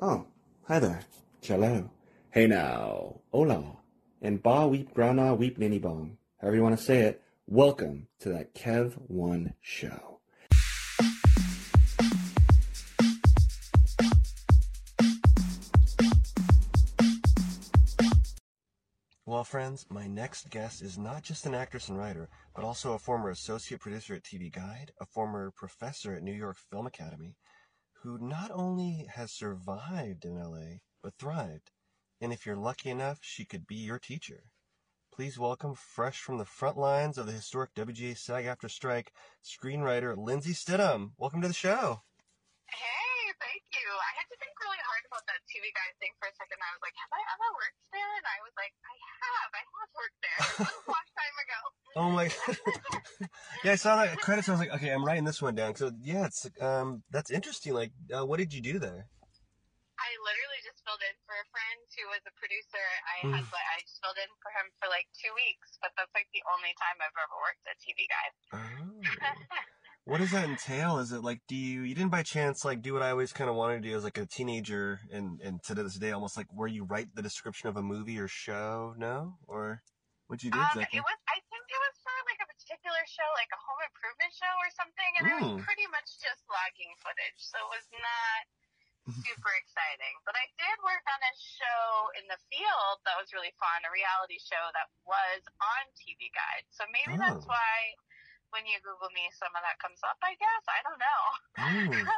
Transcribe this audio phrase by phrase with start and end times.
[0.00, 0.26] Oh,
[0.68, 1.00] hi there.
[1.40, 1.90] Cello.
[2.30, 3.18] Hey now.
[3.32, 3.78] Hola.
[4.22, 6.18] And ba weep grana weep ninny bong.
[6.40, 7.20] However you want to say it.
[7.48, 10.20] Welcome to that Kev One show.
[19.26, 23.00] Well, friends, my next guest is not just an actress and writer, but also a
[23.00, 27.34] former associate producer at TV Guide, a former professor at New York Film Academy,
[28.02, 31.70] who not only has survived in LA, but thrived.
[32.20, 34.50] And if you're lucky enough, she could be your teacher.
[35.10, 39.10] Please welcome, fresh from the front lines of the historic WGA SAG-AFTRA strike,
[39.42, 41.10] screenwriter Lindsay Stidham.
[41.18, 42.06] Welcome to the show.
[42.70, 43.88] Hey, thank you.
[43.90, 46.62] I had to think really hard about that TV guide thing for a second.
[46.62, 48.12] I was like, have I ever worked there?
[48.14, 49.50] And I was like, I have.
[49.58, 50.38] I have worked there.
[50.38, 51.60] It was a long time ago.
[51.98, 52.30] Oh my!
[53.66, 54.46] yeah, I saw that credits.
[54.48, 55.74] I was like, okay, I'm writing this one down.
[55.74, 57.74] So yeah, it's um, that's interesting.
[57.74, 59.10] Like, uh, what did you do there?
[59.98, 62.86] I literally just filled in for a friend who was a producer.
[63.02, 63.34] I Mm.
[63.34, 66.30] had like, I just filled in for him for like two weeks, but that's like
[66.30, 68.34] the only time I've ever worked at TV guide.
[68.62, 69.02] Oh.
[70.06, 71.02] What does that entail?
[71.02, 73.50] Is it like, do you, you didn't by chance like do what I always kind
[73.50, 76.46] of wanted to do as like a teenager and, and to this day, almost like
[76.54, 78.94] where you write the description of a movie or show?
[78.96, 79.34] No?
[79.50, 79.82] Or
[80.30, 81.02] what'd you do Um, exactly?
[81.02, 81.18] it was.
[81.26, 82.14] I think it was for
[82.88, 85.60] particular show, like a home improvement show or something, and it Mm.
[85.60, 87.36] was pretty much just logging footage.
[87.36, 88.40] So it was not
[89.28, 90.16] super exciting.
[90.24, 91.84] But I did work on a show
[92.16, 96.64] in the field that was really fun, a reality show that was on TV Guide.
[96.72, 97.52] So maybe that's Oh.
[97.52, 97.76] why
[98.56, 100.16] when you Google me, some of that comes up.
[100.24, 101.22] I guess I don't know.
[101.60, 101.92] Oh.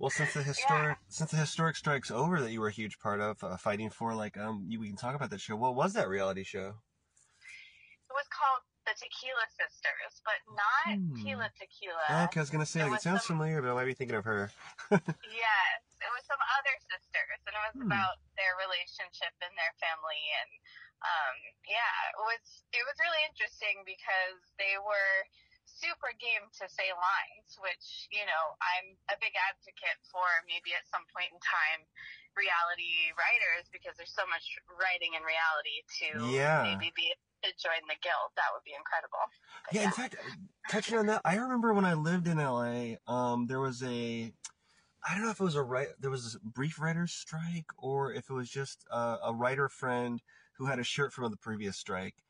[0.00, 3.18] Well, since the historic, since the historic strike's over that you were a huge part
[3.20, 5.56] of, uh, fighting for, like, um, you, we can talk about that show.
[5.56, 6.78] What was that reality show?
[8.08, 11.12] it was called the Tequila Sisters, but not Hmm.
[11.20, 12.24] Tila Tequila.
[12.32, 13.94] okay, I was gonna say, It like, it sounds some- familiar, but I might be
[13.94, 14.48] thinking of her.
[15.28, 17.90] Yes, it was some other sisters, and it was Hmm.
[17.92, 20.50] about their relationship and their family, and
[21.04, 21.36] um,
[21.68, 25.14] yeah, it was it was really interesting because they were
[25.68, 30.24] super game to say lines, which you know I'm a big advocate for.
[30.48, 31.84] Maybe at some point in time,
[32.38, 34.46] reality writers, because there's so much
[34.78, 36.62] writing in reality to Yeah.
[36.62, 37.10] maybe be
[37.42, 38.30] to join the guild.
[38.38, 39.18] That would be incredible.
[39.66, 40.16] But Yeah, in fact,
[40.70, 44.32] touching on that, I remember when I lived in LA, um, there was a,
[45.06, 48.12] I don't know if it was a right, there was a brief writer's strike or
[48.12, 50.22] if it was just a, a writer friend
[50.54, 52.24] who had a shirt from the previous strike.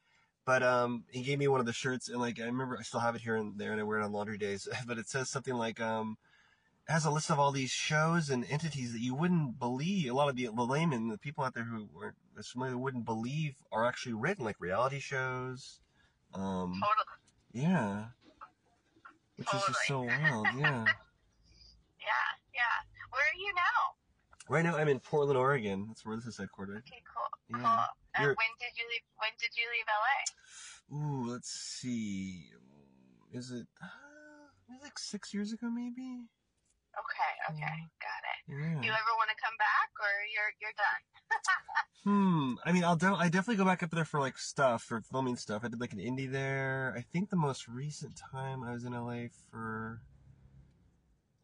[0.44, 3.00] But um, he gave me one of the shirts, and like I remember, I still
[3.00, 4.66] have it here and there, and I wear it on laundry days.
[4.86, 6.16] But it says something like, um,
[6.88, 10.10] has a list of all these shows and entities that you wouldn't believe.
[10.10, 13.04] A lot of the, the laymen, the people out there who weren't as familiar, wouldn't
[13.04, 15.81] believe are actually written, like reality shows.
[16.34, 17.66] Um, totally.
[17.69, 18.04] yeah.
[19.37, 20.84] Which is just so wild, yeah.
[22.00, 22.76] Yeah, yeah.
[23.10, 23.94] Where are you now?
[24.49, 25.84] Right now I'm in Portland, Oregon.
[25.88, 26.78] That's where this is headquartered.
[26.78, 27.60] Okay, cool.
[27.60, 27.62] Yeah.
[27.62, 27.84] Cool.
[28.15, 29.03] And You're- when did you leave?
[29.19, 31.28] When did you leave LA?
[31.28, 32.47] Ooh, let's see.
[33.32, 33.87] Is it, uh,
[34.75, 36.25] it like six years ago, maybe?
[36.98, 38.38] Okay, okay, got it.
[38.50, 38.81] Yeah.
[38.82, 41.03] You ever want to come back, or you're you're done?
[42.04, 42.54] Hmm.
[42.64, 45.37] I mean, I'll de- I definitely go back up there for like stuff, for filming
[45.37, 45.62] stuff.
[45.64, 46.94] I did like an indie there.
[46.97, 50.00] I think the most recent time I was in LA for,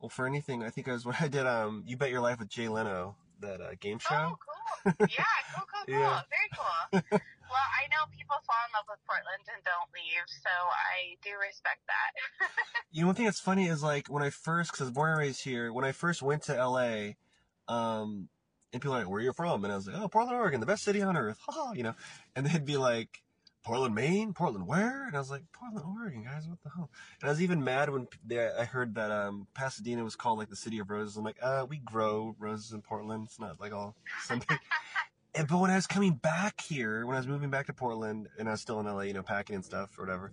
[0.00, 2.38] well, for anything, I think I was when I did um, You Bet Your Life
[2.38, 4.14] with Jay Leno, that uh, game show.
[4.14, 4.38] Oh,
[4.86, 4.94] cool.
[5.10, 5.94] Yeah, cool, cool, cool.
[5.94, 6.20] Yeah.
[6.30, 7.20] Very cool.
[7.54, 11.38] Well, I know people fall in love with Portland and don't leave, so I do
[11.38, 12.10] respect that.
[12.90, 15.10] You know, one thing that's funny is like when I first, because I was born
[15.10, 17.14] and raised here, when I first went to LA,
[17.66, 18.28] um,
[18.72, 20.60] and people are like, "Where are you from?" And I was like, "Oh, Portland, Oregon,
[20.60, 21.94] the best city on earth." Ha you know,
[22.36, 23.22] and they'd be like,
[23.64, 26.88] "Portland, Maine, Portland, where?" And I was like, "Portland, Oregon, guys, what the hell?"
[27.20, 30.50] And I was even mad when they, I heard that um, Pasadena was called like
[30.50, 31.16] the city of roses.
[31.16, 33.24] I'm like, "Uh, we grow roses in Portland.
[33.26, 34.58] It's not like all something."
[35.34, 38.28] And, but when I was coming back here, when I was moving back to Portland,
[38.38, 40.30] and I was still in LA, you know, packing and stuff or whatever,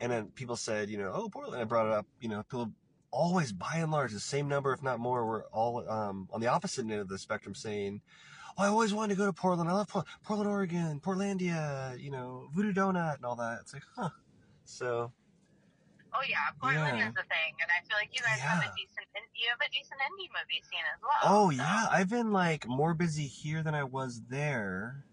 [0.00, 1.60] and then people said, you know, oh, Portland.
[1.60, 2.06] I brought it up.
[2.20, 2.70] You know, people
[3.10, 6.48] always, by and large, the same number, if not more, were all um, on the
[6.48, 8.00] opposite end of the spectrum saying,
[8.58, 9.68] oh, I always wanted to go to Portland.
[9.68, 13.58] I love Por- Portland, Oregon, Portlandia, you know, Voodoo Donut and all that.
[13.62, 14.10] It's like, huh.
[14.64, 15.12] So,
[16.14, 17.08] oh yeah, Portland Yeah.
[17.08, 19.70] is a thing, and I feel like you guys have a decent you have a
[19.72, 21.20] decent indie movie scene as well.
[21.24, 25.04] oh, so- yeah, I've been like more busy here than I was there.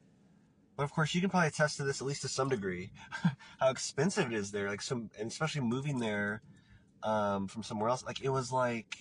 [0.75, 2.91] But of course, you can probably attest to this at least to some degree,
[3.59, 4.67] how expensive it is there.
[4.69, 6.43] Like some, and especially moving there
[7.03, 8.03] um, from somewhere else.
[8.05, 8.95] Like it was like,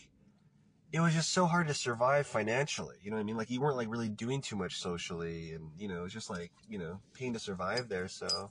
[0.93, 2.96] it was just so hard to survive financially.
[3.02, 3.37] You know what I mean?
[3.37, 6.31] Like you weren't like really doing too much socially, and you know, it was just
[6.31, 8.08] like you know, paying to survive there.
[8.08, 8.50] So,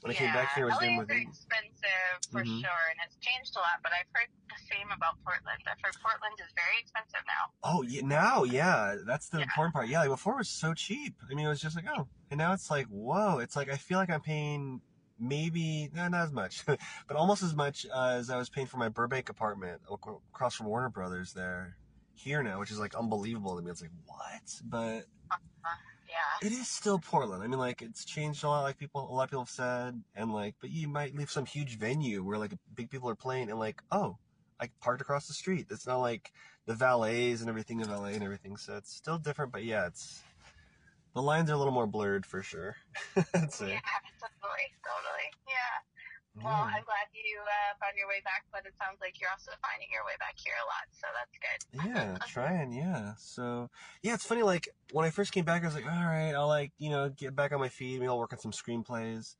[0.00, 2.60] When I came back here, I was LA doing is with very expensive for Mhm.
[2.62, 3.82] sure, and it's changed a lot.
[3.82, 5.58] But I've heard the same about Portland.
[5.66, 7.52] I've heard Portland is very expensive now.
[7.64, 9.44] Oh, yeah, now, yeah, that's the Yeah.
[9.44, 9.88] important part.
[9.88, 11.16] Yeah, like before it was so cheap.
[11.28, 13.76] I mean, it was just like, oh, and now it's like, whoa, it's like I
[13.76, 14.82] feel like I'm paying
[15.18, 18.76] maybe eh, not as much, but almost as much uh, as I was paying for
[18.76, 21.76] my Burbank apartment across from Warner Brothers there
[22.14, 23.70] here now, which is like unbelievable to me.
[23.70, 25.06] It's like what, but
[26.08, 26.48] Yeah.
[26.48, 27.42] it is still Portland.
[27.42, 30.02] I mean, like it's changed a lot, like people, a lot of people have said,
[30.14, 33.50] and like, but you might leave some huge venue where like big people are playing,
[33.50, 34.16] and like, oh,
[34.60, 35.66] I parked across the street.
[35.70, 36.32] It's not like
[36.66, 39.52] the valets and everything of LA and everything, so it's still different.
[39.52, 40.22] But yeah, it's
[41.14, 42.76] the lines are a little more blurred for sure.
[43.16, 45.28] Yeah, totally, totally.
[45.48, 45.87] Yeah.
[46.42, 49.52] Well, I'm glad you uh, found your way back, but it sounds like you're also
[49.62, 51.60] finding your way back here a lot, so that's good.
[51.88, 53.14] yeah, trying, yeah.
[53.18, 53.70] So,
[54.02, 54.42] yeah, it's funny.
[54.42, 57.08] Like when I first came back, I was like, all right, I'll like you know
[57.08, 57.98] get back on my feet.
[57.98, 59.36] Maybe I'll work on some screenplays.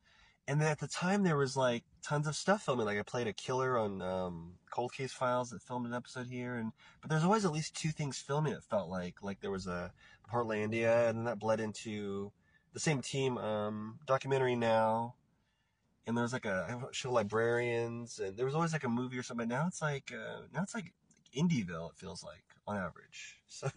[0.47, 2.87] And then at the time, there was like tons of stuff filming.
[2.87, 6.55] Like I played a killer on um, Cold Case Files that filmed an episode here,
[6.55, 8.53] and but there's always at least two things filming.
[8.53, 9.93] It felt like like there was a
[10.31, 12.31] Portlandia, and then that bled into
[12.73, 15.15] the same team um, documentary now.
[16.09, 19.21] And there was like a show Librarians, and there was always like a movie or
[19.21, 19.47] something.
[19.47, 20.93] Now it's like uh, now it's like
[21.37, 21.91] Indieville.
[21.93, 23.37] It feels like on average.
[23.47, 23.69] So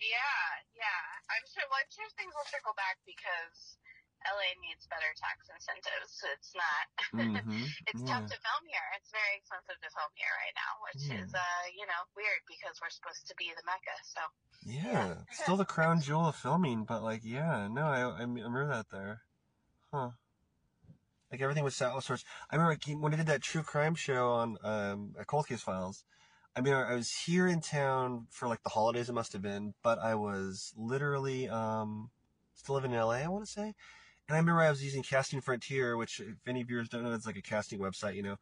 [0.00, 1.04] Yeah, yeah.
[1.28, 1.64] I'm sure.
[1.68, 3.76] Well, I'm sure things will trickle back because
[4.24, 6.24] LA needs better tax incentives.
[6.34, 6.84] It's not.
[7.12, 8.08] mhm, It's yeah.
[8.08, 8.88] tough to film here.
[8.96, 11.20] It's very expensive to film here right now, which Yeah.
[11.20, 13.96] is, uh, you know, weird because we're supposed to be the mecca.
[14.08, 14.20] So
[14.66, 18.88] Yeah, still the crown jewel of filming, but like, yeah, no, I, I remember that
[18.90, 19.22] there,
[19.92, 20.12] huh?
[21.34, 22.22] Like everything was outsourced.
[22.48, 26.04] I remember when I did that true crime show on um, Cold Case Files.
[26.54, 29.08] I mean, I was here in town for like the holidays.
[29.08, 32.10] It must have been, but I was literally um,
[32.54, 33.14] still living in LA.
[33.14, 33.74] I want to say, and
[34.30, 37.36] I remember I was using Casting Frontier, which if any viewers don't know, it's like
[37.36, 38.36] a casting website, you know.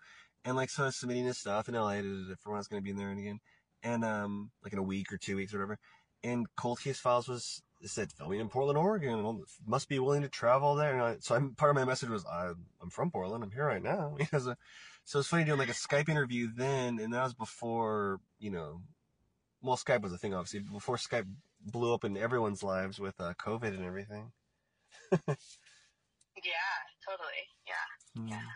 [0.45, 2.03] And like, so I was submitting this stuff in LA
[2.43, 3.41] for when I was going to be in there and again,
[3.83, 5.79] and um, like in a week or two weeks or whatever
[6.25, 9.43] and Cold Case Files was it said filming in Portland, Oregon.
[9.67, 11.01] Must be willing to travel there.
[11.03, 13.43] I, so I'm part of my message was I, I'm from Portland.
[13.43, 14.17] I'm here right now.
[14.33, 14.55] Uh,
[15.05, 18.83] so it's funny doing like a Skype interview then, and that was before you know,
[19.61, 21.27] well Skype was a thing obviously before Skype
[21.61, 24.31] blew up in everyone's lives with uh, COVID and everything.
[25.11, 25.35] yeah,
[27.05, 27.45] totally.
[27.67, 28.37] Yeah.
[28.37, 28.47] Hmm.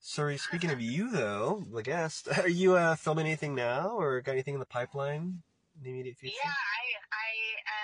[0.00, 4.32] Sorry, speaking of you though, the guest, are you uh, filming anything now, or got
[4.32, 5.47] anything in the pipeline in
[5.82, 6.36] the immediate future?
[6.42, 7.30] Yeah, I I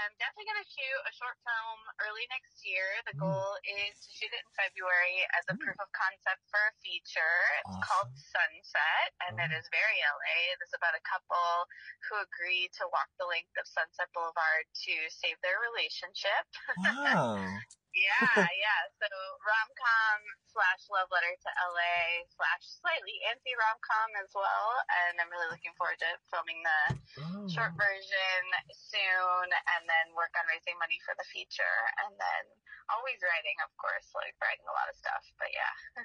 [0.04, 2.86] am definitely gonna shoot a short film early next year.
[3.06, 3.24] The Mm.
[3.24, 5.60] goal is to shoot it in February as a Mm.
[5.62, 7.40] proof of concept for a feature.
[7.64, 9.58] It's called Sunset, and it Oh.
[9.58, 10.52] is very LA.
[10.52, 11.68] It is about a couple
[12.08, 16.46] who agree to walk the length of Sunset Boulevard to save their relationship.
[16.78, 17.38] Wow.
[17.94, 18.10] Yeah,
[18.58, 18.80] yeah.
[18.98, 19.06] So
[19.46, 20.18] rom com
[20.50, 24.82] slash love letter to LA slash slightly anti rom com as well.
[25.06, 27.46] And I'm really looking forward to filming the Oh.
[27.46, 27.83] short version
[28.72, 31.78] soon and then work on raising money for the feature.
[32.06, 32.44] And then
[32.92, 35.24] always writing, of course, like writing a lot of stuff.
[35.40, 35.74] But yeah.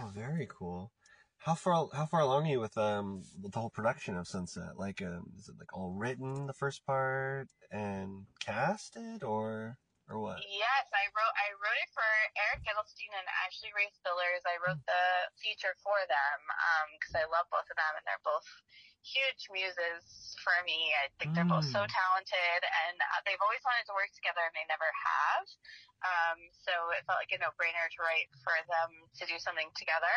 [0.00, 0.92] Oh, very cool.
[1.40, 4.76] How far how far along are you with um with the whole production of Sunset?
[4.76, 9.78] Like, um, is it like all written the first part and casted, or
[10.10, 10.42] or what?
[10.44, 12.04] Yes, I wrote I wrote it for
[12.50, 14.44] Eric Edelstein and Ashley Ray Spillers.
[14.44, 15.04] I wrote the
[15.40, 16.38] feature for them
[16.98, 18.44] because I love both of them and they're both
[19.02, 20.92] huge muses for me.
[21.00, 21.90] I think they're both so Mm.
[21.90, 25.46] talented and uh, they've always wanted to work together and they never have.
[26.00, 28.90] Um, so it felt like a no-brainer to write for them
[29.20, 30.16] to do something together.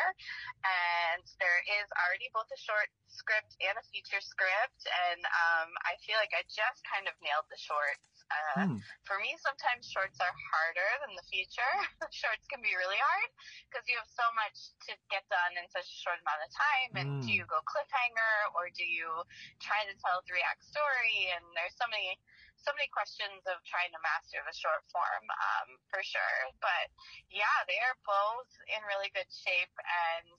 [0.64, 6.00] And there is already both a short script and a feature script, and um, I
[6.08, 8.13] feel like I just kind of nailed the shorts.
[8.34, 8.80] Uh, Hmm.
[9.06, 11.76] for me, sometimes shorts are harder than the feature.
[12.12, 13.30] shorts can be really hard
[13.70, 16.92] because you have so much to get done in such a short amount of time.
[16.98, 17.22] And Mm.
[17.22, 19.24] do you go cliffhanger or do you
[19.62, 21.30] try to tell a three act story?
[21.36, 22.18] And there's so many,
[22.58, 26.38] so many questions of trying to master the short form, um, for sure.
[26.64, 26.90] But
[27.30, 30.38] yeah, they are both in really good shape and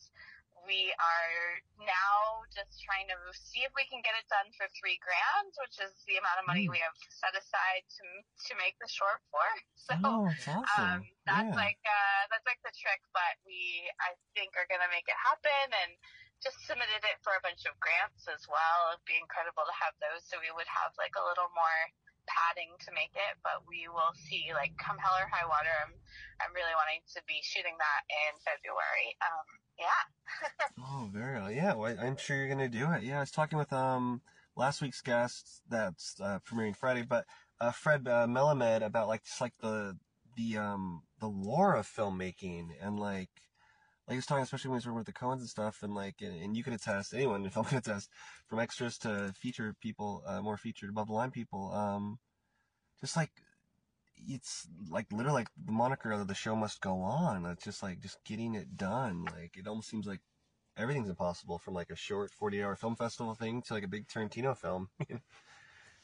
[0.66, 1.36] we are
[1.84, 5.76] now just trying to see if we can get it done for three grand, which
[5.80, 6.74] is the amount of money Mm.
[6.76, 8.06] we have set aside to
[8.48, 9.44] to make the short for.
[9.84, 10.64] So Oh, it's awesome.
[10.80, 11.60] um, that's yeah.
[11.60, 15.66] like uh, that's like the trick, but we I think are gonna make it happen
[15.84, 15.92] and
[16.40, 18.96] just submitted it for a bunch of grants as well.
[18.96, 21.80] It'd be incredible to have those, so we would have like a little more
[22.24, 24.48] padding to make it, but we will see.
[24.56, 25.92] Like come hell or high water, I'm
[26.40, 29.20] I'm really wanting to be shooting that in February.
[29.20, 29.86] Um, yeah.
[30.78, 31.50] Oh, very well.
[31.50, 33.02] Yeah, well, I'm sure you're gonna do it.
[33.02, 34.22] Yeah, I was talking with um
[34.56, 37.26] last week's guest that's uh, premiering Friday, but
[37.60, 39.96] uh, Fred uh, Melamed about like just like the
[40.36, 43.30] the um the lore of filmmaking and like
[44.08, 46.36] like was talking, especially when we were with the Coens and stuff, and like, and,
[46.42, 48.10] and you can attest, anyone in film can attest,
[48.48, 52.18] from extras to feature people, uh, more featured above the line people, um,
[53.00, 53.30] just like
[54.26, 57.46] it's like literally like the moniker of the show must go on.
[57.46, 59.24] It's just like just getting it done.
[59.24, 60.20] Like it almost seems like
[60.76, 64.08] everything's impossible from like a short 40 hour film festival thing to like a big
[64.08, 64.90] Tarantino film.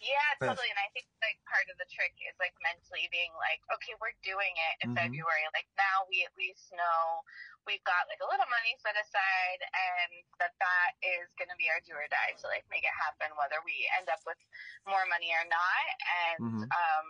[0.00, 0.72] Yeah, totally.
[0.72, 4.16] And I think like part of the trick is like mentally being like, okay, we're
[4.24, 4.96] doing it in Mhm.
[4.96, 5.44] February.
[5.52, 7.20] Like now we at least know
[7.68, 11.68] we've got like a little money set aside and that that is going to be
[11.68, 14.40] our do or die to like make it happen, whether we end up with
[14.88, 15.84] more money or not.
[16.24, 16.72] And, Mhm.
[16.72, 17.06] um,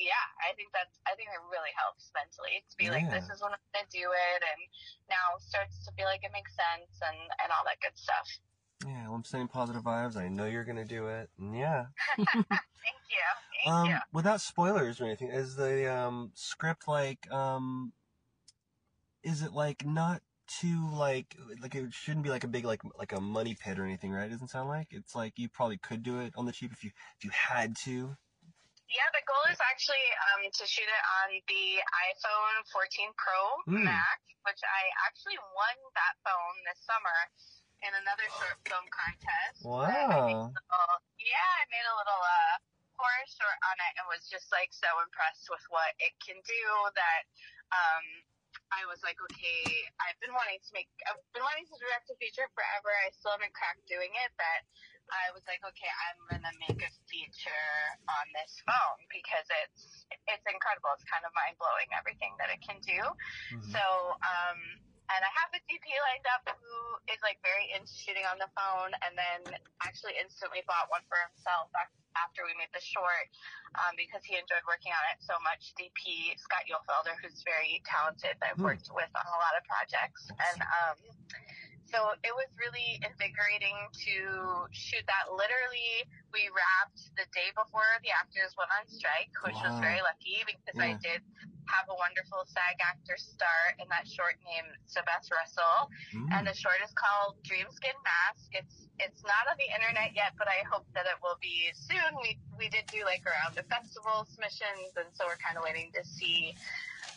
[0.00, 3.38] yeah, I think that's, I think it really helps mentally to be like, this is
[3.44, 4.40] when I'm going to do it.
[4.40, 4.60] And
[5.12, 8.26] now it starts to feel like it makes sense and, and all that good stuff.
[8.86, 10.16] yeah, well, I'm sending positive vibes.
[10.16, 11.28] I know you're gonna do it.
[11.38, 11.86] And yeah.
[12.16, 13.26] Thank you.
[13.64, 13.96] Thank Um, you.
[14.12, 17.92] without spoilers or anything, is the um script like um,
[19.22, 20.22] is it like not
[20.60, 23.84] too like like it shouldn't be like a big like like a money pit or
[23.84, 24.26] anything, right?
[24.26, 26.82] It doesn't sound like it's like you probably could do it on the cheap if
[26.82, 28.16] you if you had to.
[28.90, 30.02] Yeah, the goal is actually
[30.34, 31.64] um, to shoot it on the
[32.10, 33.86] iPhone 14 Pro Mm.
[33.86, 37.18] Max, which I actually won that phone this summer
[37.86, 39.62] in another short film contest.
[39.62, 40.50] And I Wow.
[40.50, 42.54] little- yeah, I made a little uh,
[42.98, 46.62] horror short on it and was just like so impressed with what it can do
[46.98, 47.22] that
[47.70, 48.04] um,
[48.74, 49.62] I was like, okay,
[50.02, 52.90] I've been wanting to make, I've been wanting to direct a feature forever.
[53.06, 54.60] I still haven't cracked doing it, but
[55.10, 57.70] I was like, okay, I'm gonna make a feature
[58.06, 60.94] on this phone because it's it's incredible.
[60.94, 63.00] It's kind of mind blowing everything that it can do.
[63.54, 63.66] Mhm.
[63.74, 63.82] So,
[64.22, 64.58] um,
[65.10, 66.74] and I have a DP lined up who
[67.10, 69.40] is like very into shooting on the phone, and then
[69.82, 71.66] actually instantly bought one for himself
[72.18, 73.26] after we made the short
[73.82, 75.74] um, because he enjoyed working on it so much.
[75.74, 78.70] DP Scott Yulfelder, who's very talented, that I've Hmm.
[78.70, 80.98] worked with on a lot of projects, and um,
[81.90, 83.74] so it was really invigorating
[84.06, 84.14] to
[84.70, 85.30] shoot that.
[85.30, 90.42] Literally, we wrapped the day before the actors went on strike, which was very lucky
[90.46, 91.20] because I did
[91.70, 96.26] have a wonderful SAG actor star in that short named Sebeth Russell, Mm.
[96.34, 98.50] and the short is called Dreamskin Mask.
[98.54, 102.10] It's it's not on the internet yet, but I hope that it will be soon.
[102.22, 105.90] We we did do like around of festival submissions, and so we're kind of waiting
[105.94, 106.54] to see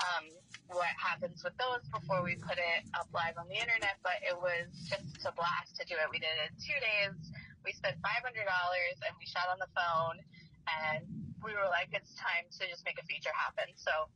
[0.03, 0.27] um,
[0.67, 3.95] what happens with those before we put it up live on the internet.
[4.03, 6.07] But it was just a blast to do it.
[6.11, 7.15] We did it in two days.
[7.63, 10.19] We spent five hundred dollars, and we shot on the phone,
[10.67, 11.07] and
[11.39, 13.71] we were like, it's time to just make a feature happen.
[13.79, 14.11] So.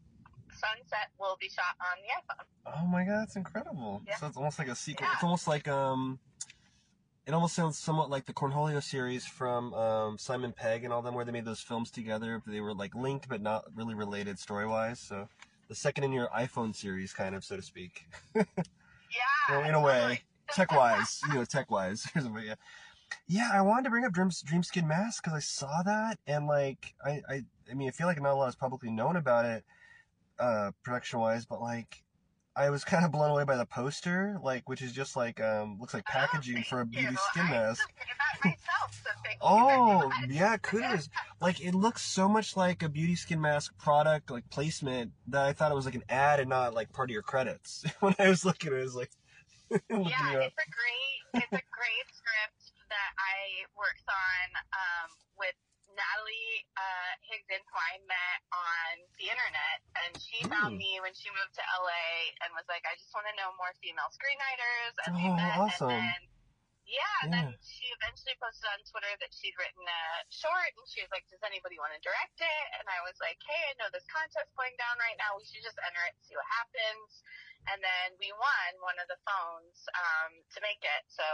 [0.50, 2.82] Sunset will be shot on the iPhone.
[2.82, 4.02] Oh my god, that's incredible.
[4.08, 4.16] Yeah.
[4.16, 5.06] So it's almost like a sequel.
[5.06, 5.14] Yeah.
[5.14, 6.18] It's almost like um
[7.28, 11.14] it almost sounds somewhat like the Cornholio series from um, Simon Pegg and all them
[11.14, 12.42] where they made those films together.
[12.48, 15.00] They were like linked but not really related story wise.
[15.00, 15.28] So
[15.68, 18.08] the second in your iPhone series kind of so to speak.
[18.36, 18.44] Yeah.
[19.50, 20.22] Well, in a way.
[20.54, 22.08] tech wise, you know, tech wise.
[22.16, 22.56] yeah.
[23.28, 26.94] Yeah, I wanted to bring up Dreams Skin Mask because I saw that and like
[27.06, 29.64] I, I I mean I feel like not a lot is publicly known about it,
[30.40, 32.04] uh, production wise, but like
[32.58, 35.78] I was kind of blown away by the poster, like which is just like um
[35.80, 37.00] looks like Oh, packaging thank for a you.
[37.00, 37.94] beauty skin I mask.
[38.44, 39.12] myself, so
[39.42, 41.10] Oh, yeah, kudos.
[41.40, 45.54] Like it looks so much like a beauty skin mask product, like placement, that I
[45.54, 47.86] thought it was like an ad and not like part of your credits.
[48.00, 49.12] when I was looking at it, I was like,
[49.72, 50.50] yeah, up.
[50.50, 55.54] it's a great, it's a great script that I worked on um, with
[55.98, 60.82] Natalie uh, Higdon, who I met on the internet, and she found Mm.
[60.82, 63.74] me when she moved to LA and was like, "I just want to know more
[63.82, 65.90] female screenwriters." And we Oh, met, awesome.
[65.90, 66.22] and then
[66.88, 67.44] yeah, and Yeah.
[67.44, 70.02] then she eventually posted on Twitter that she'd written a
[70.32, 73.38] short, and she was like, "Does anybody want to direct it?" And I was like,
[73.44, 75.36] "Hey, I know this contest going down right now.
[75.36, 77.24] We should just enter it and see what happens."
[77.68, 81.04] And then we won one of the phones um, to make it.
[81.12, 81.28] So,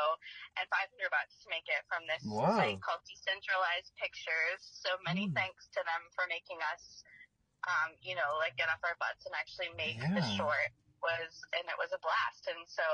[0.57, 2.57] and 500 bucks to make it from this Wow.
[2.57, 4.62] site called Decentralized Pictures.
[4.81, 5.38] So many Mm.
[5.38, 7.05] thanks to them for making us,
[7.69, 10.74] um, you know, like get off our butts and actually make the short.
[11.03, 12.48] Was and it was a blast.
[12.48, 12.88] And so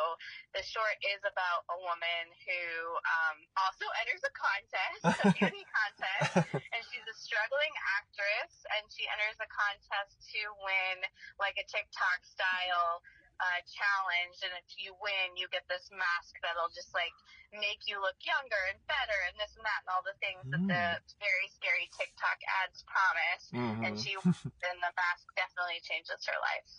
[0.58, 2.66] the short is about a woman who
[3.06, 9.06] um, also enters a contest, a beauty contest, and she's a struggling actress, and she
[9.14, 11.06] enters a contest to win
[11.38, 13.06] like a TikTok style
[13.40, 14.38] uh, challenge.
[14.44, 17.16] And if you win, you get this mask that'll just like
[17.56, 20.60] make you look younger and better, and this and that, and all the things that
[20.68, 20.84] the
[21.24, 23.44] very scary TikTok ads promise.
[23.56, 24.04] And Mhm.
[24.04, 26.70] she and the mask definitely changes her life.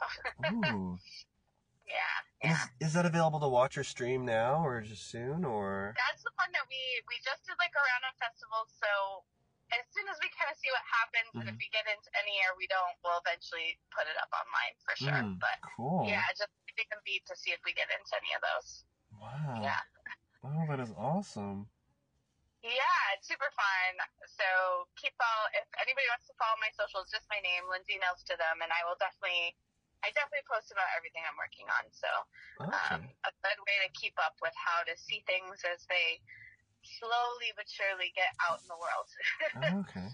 [0.52, 0.96] Ooh.
[1.88, 2.68] yeah, yeah.
[2.80, 5.96] Is, is that available to watch or stream now or just soon or?
[5.96, 8.12] That's the one that we we just did like around a
[8.60, 8.68] of.
[8.68, 9.24] So
[9.74, 12.34] as soon as we kind of see what happens, and if we get into any
[12.42, 15.22] air we don't, we'll eventually put it up online for sure.
[15.22, 16.06] Mm, But cool.
[16.10, 18.84] yeah, just keeping a beat to see if we get into any of those.
[19.14, 19.62] Wow.
[19.62, 19.82] Yeah.
[20.42, 21.68] Oh, that is awesome.
[22.60, 23.92] Yeah, it's super fun.
[24.28, 24.44] So
[25.00, 28.36] keep follow if anybody wants to follow my socials, just my name, Lindsay Nails to
[28.36, 29.56] them, and I will definitely
[30.04, 31.84] I definitely post about everything I'm working on.
[31.92, 32.08] So
[32.60, 33.00] Okay.
[33.00, 36.20] um, a good way to keep up with how to see things as they
[36.82, 39.84] slowly but surely get out in the world.
[39.88, 40.08] okay.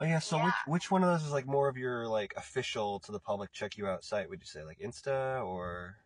[0.00, 0.18] Oh yeah.
[0.18, 3.20] So which which one of those is like more of your like official to the
[3.20, 4.28] public check you out site?
[4.28, 5.96] Would you say like Insta or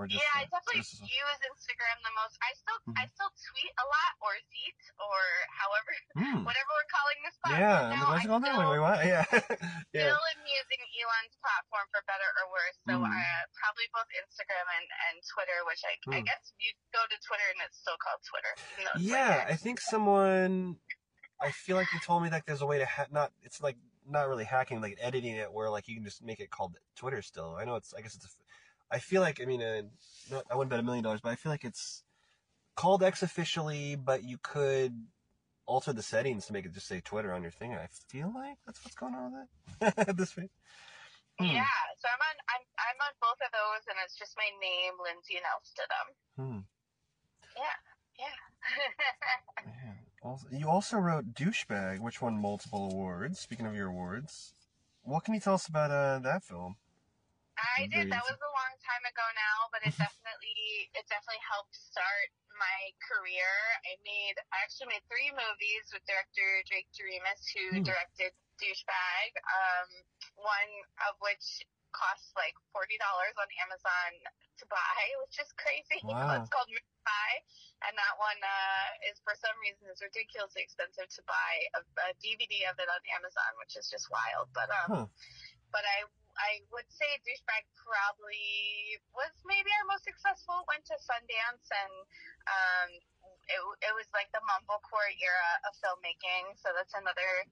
[0.00, 0.24] or just?
[0.24, 2.40] yeah, I definitely just- use Instagram the most.
[2.40, 2.96] I still Mhm.
[2.96, 5.20] I still tweet a lot or Zeet or
[5.52, 5.90] however
[6.20, 6.40] Hmm.
[6.48, 7.92] whatever we're calling this platform Yeah.
[8.00, 8.08] now.
[8.16, 8.98] I still, wait, wait, what?
[9.12, 9.24] Yeah.
[9.92, 10.08] yeah.
[10.08, 12.76] still am using Elon's platform for better or worse.
[12.88, 13.04] So Mm.
[13.12, 16.26] uh, probably both Instagram and, and Twitter, which I, I Mm.
[16.26, 18.52] guess you go to Twitter and it's still called Twitter.
[18.72, 20.80] even though it's Yeah, like I think someone.
[21.40, 23.32] I feel like you told me that there's a way to ha- not.
[23.42, 23.76] It's like
[24.06, 27.22] not really hacking, like editing it, where like you can just make it called Twitter.
[27.22, 27.94] Still, I know it's.
[27.94, 28.26] I guess it's.
[28.26, 28.28] A,
[28.90, 29.82] I feel like I mean, uh,
[30.30, 32.02] not, I wouldn't bet a million dollars, but I feel like it's
[32.76, 34.94] called X officially, but you could
[35.66, 37.72] alter the settings to make it just say Twitter on your thing.
[37.74, 39.46] I feel like that's what's going on with
[39.80, 40.50] it at this point.
[41.38, 41.46] Hmm.
[41.46, 44.92] Yeah, so I'm on I'm I'm on both of those, and it's just my name,
[45.02, 46.06] Lindsay, and else to them.
[46.36, 46.60] Hmm.
[47.56, 47.76] Yeah.
[48.18, 49.94] Yeah.
[50.22, 53.38] Also, you also wrote Douchebag, which won multiple awards.
[53.40, 54.52] Speaking of your awards,
[55.02, 56.76] what can you tell us about uh, that film?
[57.76, 58.08] I did.
[58.08, 62.80] That was a long time ago now, but it definitely it definitely helped start my
[63.04, 63.50] career.
[63.86, 67.84] I made I actually made three movies with director Drake Doremus, who Hmm.
[67.86, 69.30] directed Douchebag.
[69.44, 69.88] Um,
[70.40, 70.72] one
[71.08, 74.10] of which costs like forty dollars on Amazon
[74.62, 76.00] to buy, which is crazy.
[76.06, 76.40] Wow.
[76.40, 77.32] it's called Buy,
[77.88, 82.08] and that one uh, is for some reason is ridiculously expensive to buy a, a
[82.20, 84.52] DVD of it on Amazon, which is just wild.
[84.52, 85.06] But um, Huh.
[85.72, 86.04] but I
[86.40, 90.64] I would say douchebag probably was maybe our most successful.
[90.68, 91.94] Went to Sundance and
[92.48, 92.90] um,
[93.50, 96.56] it it was like the mumblecore era of filmmaking.
[96.60, 97.44] So that's another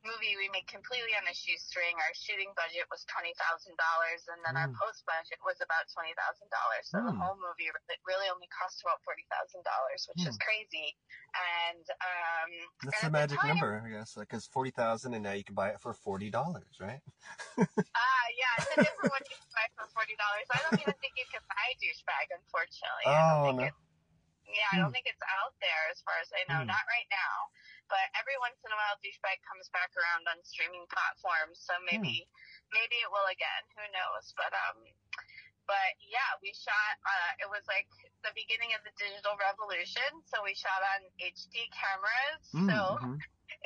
[0.00, 1.92] movie we made completely on a shoestring.
[2.00, 4.76] Our shooting budget was twenty thousand dollars, and then our Mm.
[4.80, 6.84] post budget was about twenty thousand dollars.
[6.88, 7.20] So the Mm.
[7.20, 10.96] whole movie really, really only cost about forty thousand dollars, which is crazy.
[11.36, 12.50] And um,
[12.82, 14.16] That's and the the magic time- number, I guess.
[14.16, 17.02] Like, it's forty thousand, and now you can buy it for forty dollars, right?
[17.94, 20.46] Ah, yeah, it's a different one you can buy for forty dollars.
[20.50, 23.04] I don't even think you can buy douchebag, unfortunately.
[23.06, 23.66] I don't Oh think no.
[23.68, 23.74] it,
[24.50, 26.64] yeah, I don't think it's out there as far as I know.
[26.64, 26.70] Hmm.
[26.72, 27.36] Not right now,
[27.90, 31.58] but every once in a while, douchebag comes back around on streaming platforms.
[31.60, 32.24] So maybe,
[32.70, 33.62] maybe it will again.
[33.76, 34.30] Who knows?
[34.38, 34.78] But um,
[35.66, 36.94] but yeah, we shot.
[37.02, 37.86] Uh, it was like
[38.26, 40.08] the beginning of the digital revolution.
[40.30, 42.42] So we shot on HD cameras.
[42.54, 43.14] Mm, So mhm.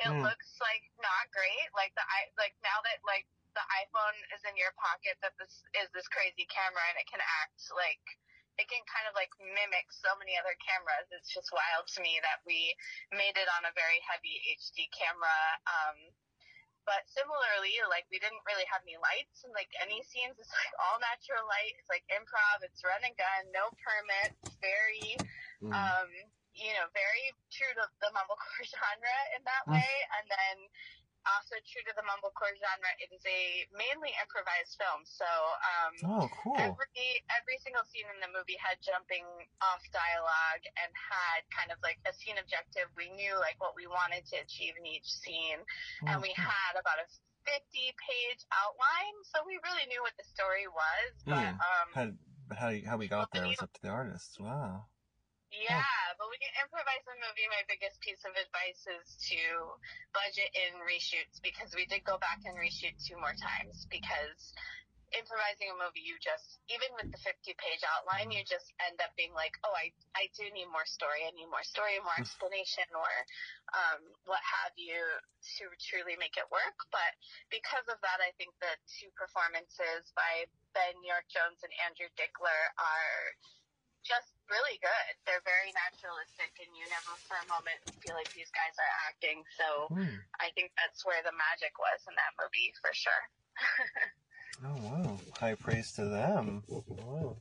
[0.05, 0.21] it Mm.
[0.25, 1.69] looks like not great.
[1.77, 5.63] Like the i like now that like the iPhone is in your pocket, that this
[5.79, 8.03] is this crazy camera and it can act like
[8.57, 11.11] it can kind of like mimic so many other cameras.
[11.11, 12.71] It's just wild to me that we
[13.11, 15.39] made it on a very heavy HD camera.
[15.67, 15.97] Um,
[16.85, 20.37] but similarly, like we didn't really have any lights and like any scenes.
[20.37, 21.73] It's like all natural light.
[21.81, 22.61] It's like improv.
[22.61, 24.53] It's run and gun, no permits.
[24.61, 25.17] Very
[25.63, 25.71] Mm.
[25.71, 26.11] um,
[26.55, 29.75] you know, very true to the mumblecore genre in that Mm.
[29.75, 30.55] way, and then
[31.33, 35.01] also true to the mumblecore genre, it is a mainly improvised film.
[35.05, 36.57] So um, Oh, cool.
[36.61, 39.25] every every single scene in the movie had jumping
[39.61, 42.87] off dialogue and had kind of like a scene objective.
[42.93, 45.59] We knew like what we wanted to achieve in each scene,
[46.09, 46.45] and Oh, we cool.
[46.45, 47.07] had about a
[47.45, 51.09] 50 page outline, so we really knew what the story was.
[51.25, 51.53] But Yeah.
[51.61, 52.05] um, How,
[52.57, 54.39] how, how we got there was up to the artists.
[54.39, 54.89] Wow.
[55.55, 55.87] Yeah,
[56.19, 59.39] but when you improvise a movie, my biggest piece of advice is to
[60.11, 64.51] budget in reshoots because we did go back and reshoot two more times because
[65.15, 69.15] improvising a movie, you just, even with the 50 page outline, you just end up
[69.15, 71.23] being like, oh, I, I do need more story.
[71.23, 73.13] I need more story, more explanation or
[73.71, 76.75] um, what have you to truly make it work.
[76.91, 77.15] But
[77.47, 82.61] because of that, I think the two performances by Ben York Jones and Andrew Dickler
[82.75, 83.21] are
[84.05, 85.11] just really good.
[85.25, 89.41] They're very naturalistic, and you never for a moment feel like these guys are acting.
[89.57, 90.21] So Hmm.
[90.39, 93.23] I think that's where the magic was in that movie for sure.
[94.63, 95.19] Oh, wow.
[95.35, 96.63] High praise to them.
[96.71, 97.35] Wow.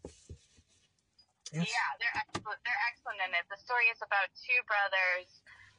[1.54, 1.70] Yes.
[1.70, 2.58] Yeah, they're excellent.
[2.66, 3.46] They're excellent in it.
[3.46, 5.30] The story is about two brothers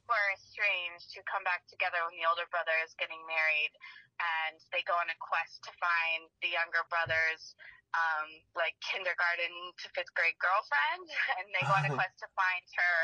[0.08, 3.76] who are estranged who come back together when the older brother is getting married,
[4.24, 7.52] and they go on a quest to find the younger brother's
[7.96, 8.28] um,
[8.60, 11.08] like kindergarten to fifth grade girlfriend,
[11.40, 12.96] and they go on a quest to find her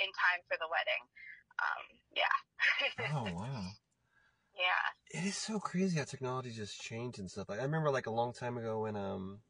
[0.00, 1.04] in time for the wedding.
[1.60, 1.84] Um,
[2.16, 2.36] yeah.
[3.14, 3.70] Oh, wow.
[4.54, 5.18] yeah.
[5.18, 7.48] it is so crazy how technology just changed and stuff.
[7.48, 9.40] Like I remember like a long time ago when um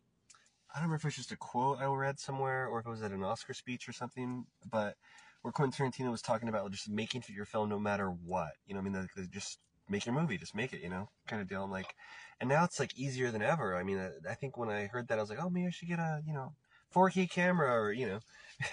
[0.71, 2.91] I don't remember if it was just a quote I read somewhere or if it
[2.91, 4.97] was at an Oscar speech or something, but
[5.43, 8.53] where Quentin Tarantino was talking about just making your film no matter what.
[8.67, 9.59] You know, I mean, like, just
[9.89, 11.63] make your movie, just make it, you know, kind of deal.
[11.63, 11.95] I'm like,
[12.41, 13.77] and now it's like easier than ever.
[13.77, 15.71] I mean, I, I think when I heard that, I was like, oh, maybe I
[15.71, 16.53] should get a, you know,
[16.95, 18.21] 4K camera or, you know,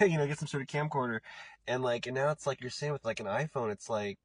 [0.06, 1.20] you know, get some sort of camcorder.
[1.66, 4.18] And like, and now it's like you're saying with like an iPhone, it's like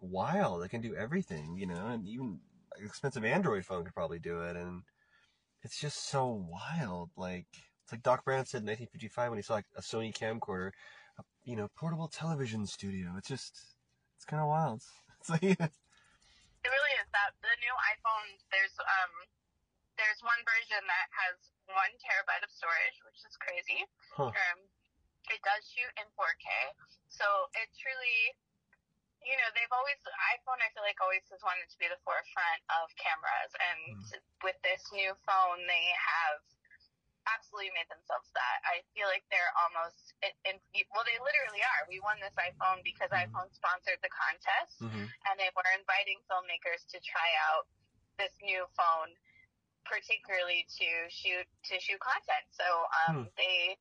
[0.00, 0.62] wild.
[0.62, 2.40] It can do everything, you know, and even
[2.82, 4.56] expensive Android phone could probably do it.
[4.56, 4.82] And
[5.62, 7.10] it's just so wild.
[7.16, 7.46] Like,
[7.82, 10.70] it's like Doc Brown said in 1955 when he saw like a Sony camcorder,
[11.18, 13.10] a, you know, portable television studio.
[13.18, 13.60] It's just,
[14.16, 14.82] it's kind of wild.
[15.20, 15.58] It's like,
[17.12, 18.28] that the new iPhone.
[18.52, 19.12] There's um,
[19.98, 21.36] there's one version that has
[21.68, 23.82] one terabyte of storage, which is crazy.
[24.14, 24.30] Huh.
[24.30, 24.58] Um,
[25.28, 26.48] it does shoot in 4K,
[27.12, 28.32] so it truly,
[29.20, 30.00] you know, they've always
[30.32, 30.56] iPhone.
[30.64, 34.22] I feel like always has wanted to be the forefront of cameras, and Mm.
[34.40, 36.40] with this new phone, they have
[37.34, 38.58] absolutely made themselves that.
[38.64, 40.56] I feel like they're almost, in,
[40.92, 41.88] well, they literally are.
[41.88, 43.28] We won this iPhone because Mhm.
[43.28, 47.68] iPhone sponsored the contest hmm and they were inviting filmmakers to try out
[48.18, 49.14] this new phone,
[49.84, 52.46] particularly to shoot to shoot content.
[52.52, 52.66] So
[53.06, 53.28] um, Hmm.
[53.36, 53.76] they,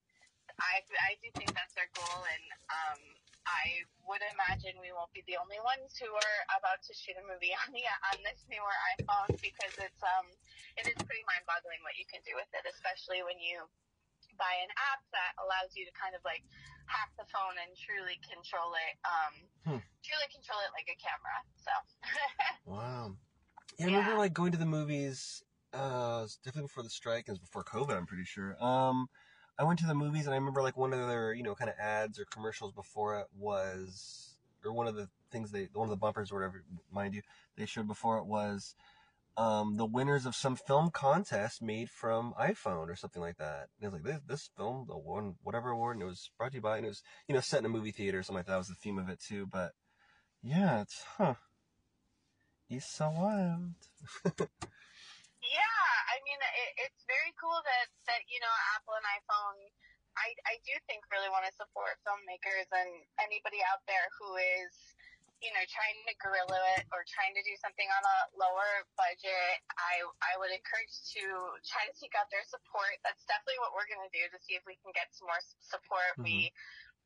[0.59, 3.01] I I do think that's their goal, and um,
[3.47, 7.25] I would imagine we won't be the only ones who are about to shoot a
[7.25, 7.83] movie on the
[8.13, 10.27] on this newer iPhone because it's um
[10.77, 13.65] it is pretty mind boggling what you can do with it, especially when you
[14.37, 16.45] buy an app that allows you to kind of like
[16.85, 19.33] hack the phone and truly control it um
[19.65, 19.81] Hmm.
[20.05, 21.73] truly control it like a camera so
[22.67, 23.15] Wow.
[23.79, 24.17] Yeah, I remember Yeah.
[24.17, 25.43] like going to the movies.
[25.73, 27.25] Uh, definitely before the strike.
[27.27, 27.95] It was before COVID.
[27.95, 28.61] I'm pretty sure.
[28.63, 29.07] Um,
[29.57, 31.69] I went to the movies and I remember like one of their you know kind
[31.69, 34.35] of ads or commercials before it was,
[34.65, 37.21] or one of the things they one of the bumpers or whatever, mind you,
[37.55, 38.75] they showed before it was.
[39.37, 43.67] Um, the winners of some film contest made from iPhone or something like that.
[43.79, 46.51] And it was like this, this film, the one whatever award, and it was brought
[46.51, 48.39] to you by, and it was you know set in a movie theater or something
[48.39, 48.57] like that.
[48.57, 49.45] was the theme of it too.
[49.45, 49.73] But
[50.41, 51.35] yeah, it's huh.
[52.67, 53.75] He's so wild.
[55.47, 59.57] yeah i mean it, it's very cool that that you know apple and iphone
[60.19, 64.73] i i do think really want to support filmmakers and anybody out there who is
[65.39, 69.61] you know trying to guerrilla it or trying to do something on a lower budget
[69.77, 71.21] i i would encourage to
[71.65, 72.97] try to seek out their support.
[73.03, 75.41] That's definitely what we're going to do to see if we can get some more
[75.59, 76.15] support.
[76.21, 76.49] We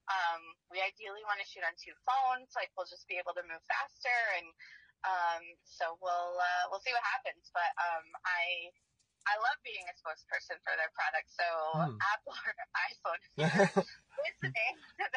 [0.09, 0.41] um
[0.73, 3.61] we ideally want to shoot on two phones like we'll just be able to move
[3.69, 4.47] faster and
[5.05, 7.49] um so we'll uh, we'll see what happens.
[7.53, 8.69] But um i
[9.29, 11.29] I love being a spokesperson for their product.
[11.29, 11.45] So
[11.77, 11.97] Hmm.
[12.01, 12.51] Apple or
[12.89, 13.21] iPhone,
[14.21, 14.73] listening,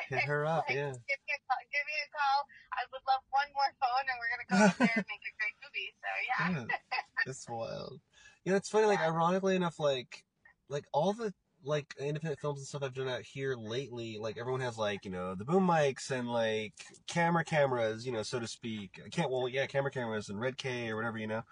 [0.09, 0.93] Hit her up, like, yeah.
[0.93, 2.38] Give me, a call, give me a call.
[2.73, 5.35] I would love one more phone, and we're gonna go out there and make a
[5.40, 5.90] great movie.
[6.01, 6.64] So yeah.
[7.25, 8.01] Yeah, it's wild.
[8.45, 8.87] Yeah, it's funny.
[8.87, 10.25] Like, ironically enough, like,
[10.69, 11.33] like all the
[11.64, 15.11] like independent films and stuff I've done out here lately, like everyone has like you
[15.11, 16.75] know the boom mics and like
[17.07, 19.01] camera cameras, you know, so to speak.
[19.05, 19.31] I can't.
[19.31, 21.43] Well, yeah, camera cameras and Red K or whatever, you know.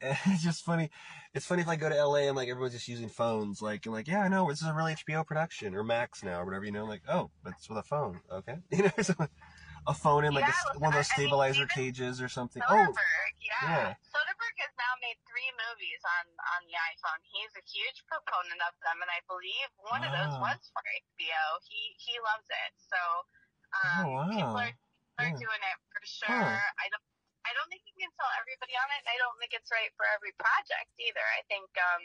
[0.26, 0.90] It's just funny.
[1.34, 3.94] It's funny if I go to LA and like everyone's just using phones, like and
[3.94, 6.64] like yeah, I know this is a real HBO production or Max now or whatever,
[6.64, 6.84] you know.
[6.84, 9.14] Like oh, but it's with a phone, okay, you know, so
[9.86, 12.62] a phone in like a, one of those I mean, stabilizer cages or something.
[12.68, 13.64] Oh, Soderbergh, yeah.
[13.66, 13.90] yeah.
[14.12, 17.20] Soderbergh has now made three movies on on the iPhone.
[17.34, 20.52] He's a huge proponent of them, and I believe one of those Wow.
[20.52, 21.42] was for HBO.
[21.66, 22.72] He he loves it.
[22.78, 23.00] So
[23.82, 24.30] um, Oh, wow.
[24.30, 24.74] people are,
[25.18, 25.42] are Yeah.
[25.42, 26.38] doing it for sure.
[26.38, 26.78] Huh.
[26.78, 27.07] I don't.
[27.48, 29.88] I don't think you can sell everybody on it, and I don't think it's right
[29.96, 31.24] for every project either.
[31.34, 32.02] I think um,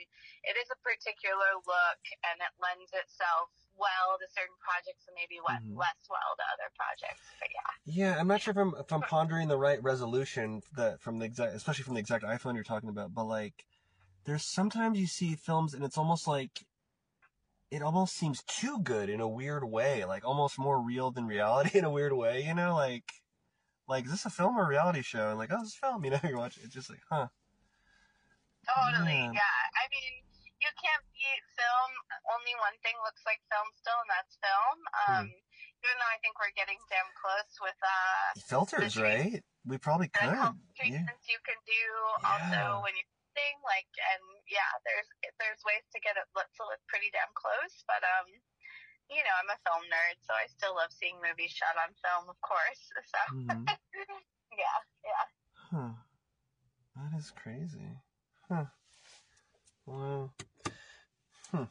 [0.48, 2.02] it is a particular look,
[2.32, 5.76] and it lends itself well to certain projects, and maybe what Mhm.
[5.76, 7.28] less well to other projects.
[7.44, 7.72] But yeah.
[7.84, 11.26] Yeah, I'm not sure if I'm if I'm pondering the right resolution that from the
[11.28, 13.14] exact, especially from the exact iPhone you're talking about.
[13.14, 13.66] But like,
[14.24, 16.64] there's sometimes you see films and it's almost like
[17.72, 21.78] it almost seems too good in a weird way, like almost more real than reality
[21.78, 22.44] in a weird way.
[22.46, 23.23] You know, like
[23.88, 25.30] like is this a film or a reality show?
[25.30, 26.04] And like, oh, this is a film.
[26.06, 27.28] You know, you watch it, it's just like, huh?
[28.64, 29.36] Totally, Yeah.
[29.36, 29.60] yeah.
[29.76, 30.14] I mean,
[30.64, 31.92] you can't beat film.
[32.32, 34.78] Only one thing looks like film still, and that's film.
[35.04, 35.28] Um,
[35.84, 39.44] Even though I think we're getting damn close with uh, Filters, right?
[39.68, 40.32] We probably could.
[40.32, 41.04] health Yeah.
[41.04, 41.84] treatments you can do.
[42.24, 42.24] Yeah.
[42.24, 45.10] Also, when you're sing, like, and yeah, there's
[45.44, 47.84] there's ways to get it look, to look pretty damn close.
[47.84, 48.32] But um,
[49.14, 52.30] you know, I'm a film nerd, so I still love seeing movies shot on film,
[52.30, 52.82] of course.
[53.14, 53.68] So Mhm.
[54.52, 55.26] yeah, yeah.
[55.72, 55.94] Huh.
[56.96, 57.98] That is crazy.
[58.50, 58.66] Huh.
[59.86, 60.32] Wow.
[61.52, 61.64] Hmm.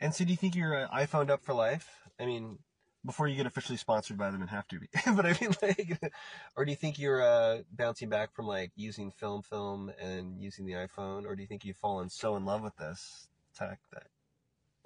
[0.00, 2.08] And so do you think you're uh, iPhoned up for life?
[2.20, 2.58] I mean,
[3.04, 4.88] before you get officially sponsored by them and have to be.
[5.14, 6.12] but I mean, like,
[6.56, 10.66] or do you think you're uh, bouncing back from like using film, film, and using
[10.66, 14.08] the iPhone, or do you think you've fallen so in love with this tech that?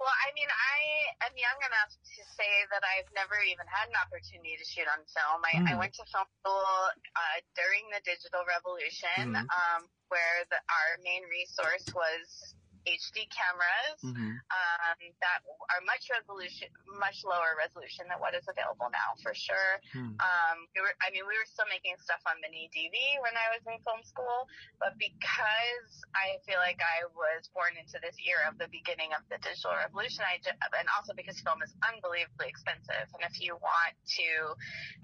[0.01, 3.93] Well, I mean, I am young enough to say that I've never even had an
[4.01, 5.45] opportunity to shoot on film.
[5.45, 5.85] I, I Mm.
[5.85, 6.65] went to film school
[7.13, 9.45] uh, during the digital revolution, Mhm.
[9.53, 12.55] um, where the, our main resource was
[12.87, 14.33] HD cameras Mm-hmm.
[14.33, 16.67] um, that are much resolution,
[16.97, 19.77] much lower resolution than what is available now, for sure.
[19.93, 20.17] Hmm.
[20.17, 23.53] Um, we were, I mean, we were still making stuff on mini DV when I
[23.53, 24.49] was in film school,
[24.81, 29.21] but because I feel like I was born into this era of the beginning of
[29.29, 33.59] the digital revolution, I ju- and also because film is unbelievably expensive, and if you
[33.61, 34.29] want to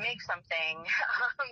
[0.02, 0.76] make something,
[1.22, 1.50] um,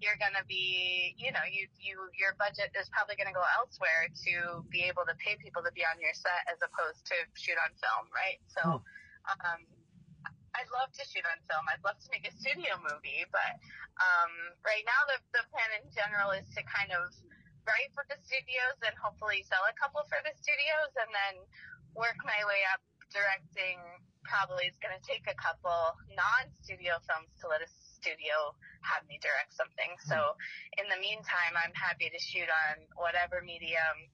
[0.00, 4.62] you're gonna be, you know, you you your budget is probably gonna go elsewhere to
[4.72, 7.74] be able to pay people to be on your set as opposed to shoot on
[7.76, 8.38] film, right?
[8.46, 8.80] So.
[9.26, 9.66] Um,
[10.56, 11.68] I'd love to shoot on film.
[11.68, 13.60] I'd love to make a studio movie, but
[14.00, 14.32] um,
[14.64, 17.12] right now the the plan in general is to kind of
[17.68, 21.34] write for the studios and hopefully sell a couple for the studios, and then
[21.92, 22.80] work my way up
[23.12, 23.76] directing.
[24.24, 29.22] Probably is going to take a couple non-studio films to let a studio have me
[29.22, 29.92] direct something.
[30.02, 30.34] So
[30.80, 34.08] in the meantime, I'm happy to shoot on whatever medium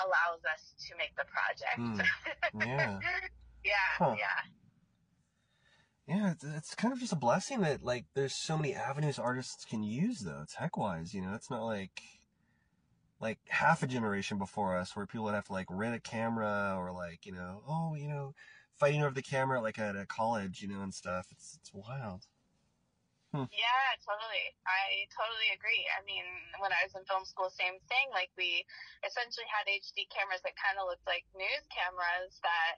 [0.00, 1.78] allows us to make the project.
[2.54, 2.66] Mm.
[2.66, 3.00] Yeah.
[3.64, 4.14] yeah, Huh.
[4.18, 4.26] yeah.
[6.06, 9.64] Yeah, it's, it's kind of just a blessing that like there's so many avenues artists
[9.64, 11.14] can use though, tech wise.
[11.14, 12.02] You know, it's not like
[13.20, 16.74] like half a generation before us where people would have to like rent a camera
[16.76, 18.34] or like you know, oh you know,
[18.76, 21.28] fighting over the camera like at a college, you know, and stuff.
[21.30, 22.26] It's it's wild.
[23.50, 24.54] Yeah, totally.
[24.66, 25.86] I totally agree.
[25.94, 26.24] I mean,
[26.58, 28.10] when I was in film school, same thing.
[28.10, 28.64] Like we
[29.06, 32.74] essentially had HD cameras that kind of looked like news cameras that,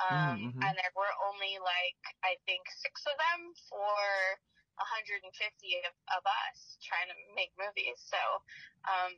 [0.00, 0.62] um, Mm, mhm.
[0.64, 4.40] and there were only like, I think six of them for
[4.80, 5.24] 150
[5.86, 8.00] of, of us trying to make movies.
[8.02, 8.20] So,
[8.88, 9.14] um,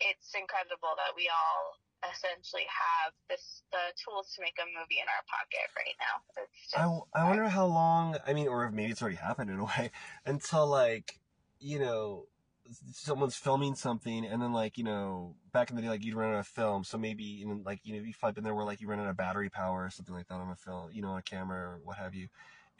[0.00, 5.08] it's incredible that we all essentially have this, the tools to make a movie in
[5.08, 6.44] our pocket right now.
[6.62, 9.50] Just, I, w- I wonder how long, I mean, or if maybe it's already happened
[9.50, 9.90] in a way,
[10.26, 11.18] until like,
[11.58, 12.26] you know,
[12.92, 16.34] someone's filming something and then like, you know, back in the day, like you'd run
[16.34, 16.84] out of film.
[16.84, 19.00] So maybe, you know, like, you know, you find in there where like you run
[19.00, 21.22] out of battery power or something like that on a film, you know, on a
[21.22, 22.28] camera or what have you.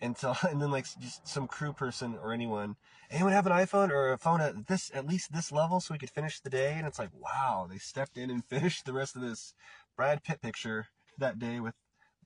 [0.01, 2.77] Until, and then like just some crew person or anyone,
[3.11, 5.99] anyone have an iPhone or a phone at this, at least this level so we
[5.99, 6.75] could finish the day?
[6.77, 9.55] And it's like, wow, they stepped in and finished the rest of this
[9.97, 10.87] Brad Pitt picture
[11.19, 11.75] that day with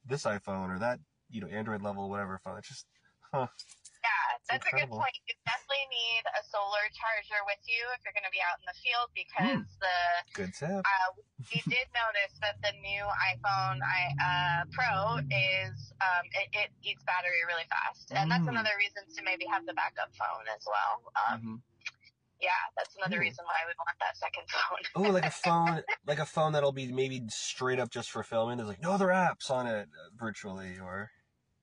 [0.05, 1.01] this iPhone or that
[1.33, 2.59] you know, Android level, whatever phone.
[2.59, 2.87] It's just,
[3.33, 3.47] huh.
[4.51, 5.15] That's a good point.
[5.29, 8.67] You definitely need a solar charger with you if you're going to be out in
[8.69, 9.81] the field because Hmm.
[9.81, 9.99] the
[10.35, 10.83] Good tip.
[10.83, 11.09] uh,
[11.53, 17.03] we did notice that the new iPhone I, uh, Pro is um, it, it eats
[17.05, 18.57] battery really fast, and that's Mm.
[18.57, 20.95] another reason to maybe have the backup phone as well.
[21.17, 21.57] Um, hmm
[22.41, 23.29] Yeah, that's another Hmm.
[23.29, 24.83] reason why we want that second phone.
[24.97, 28.57] Oh, like a phone, like a phone that'll be maybe straight up just for filming.
[28.59, 31.11] There's like no other apps on it uh, virtually, or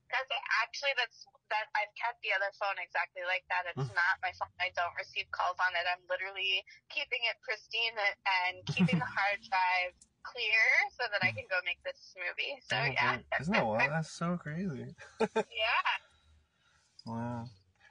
[0.08, 0.26] Because
[0.62, 3.66] actually, that's that I've kept the other phone exactly like that.
[3.70, 3.94] It's Mm.
[3.94, 4.50] not my phone.
[4.62, 5.84] I don't receive calls on it.
[5.86, 10.62] I'm literally keeping it pristine and keeping the hard drive clear
[10.96, 12.60] so that I can go make this movie.
[12.64, 13.90] So Oh, yeah, isn't that wild?
[13.90, 14.94] That's so crazy.
[15.34, 15.82] yeah.
[17.06, 17.46] Wow.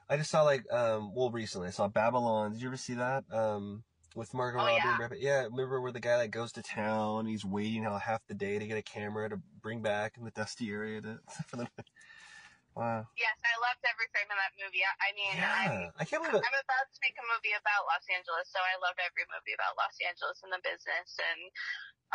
[0.10, 2.52] I just saw like um well recently I saw Babylon.
[2.54, 3.24] Did you ever see that?
[3.32, 3.84] Um
[4.15, 4.89] with Margot Oh, Robbie yeah.
[4.89, 5.19] and Brad Pitt?
[5.22, 8.58] Yeah, remember where the guy like goes to town, he's waiting how half the day
[8.58, 11.67] to get a camera to bring back in the dusty area to for the
[12.80, 13.04] Wow.
[13.20, 14.80] Yes, I loved every frame of that movie.
[14.88, 16.00] I, I mean, I'm Yeah.
[16.00, 16.48] I can't believe it.
[16.48, 19.76] I'm about to make a movie about Los Angeles, so I love every movie about
[19.76, 21.42] Los Angeles and the business and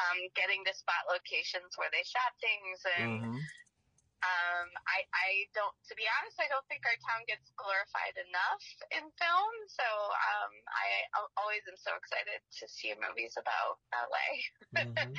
[0.01, 2.81] um, getting to spot locations where they shot things.
[2.97, 3.45] And Mhm.
[4.25, 8.65] um, I, I don't, to be honest, I don't think our town gets glorified enough
[8.97, 9.53] in film.
[9.69, 10.87] So um, I
[11.21, 14.29] al- always am so excited to see movies about LA.
[14.81, 15.13] Mhm.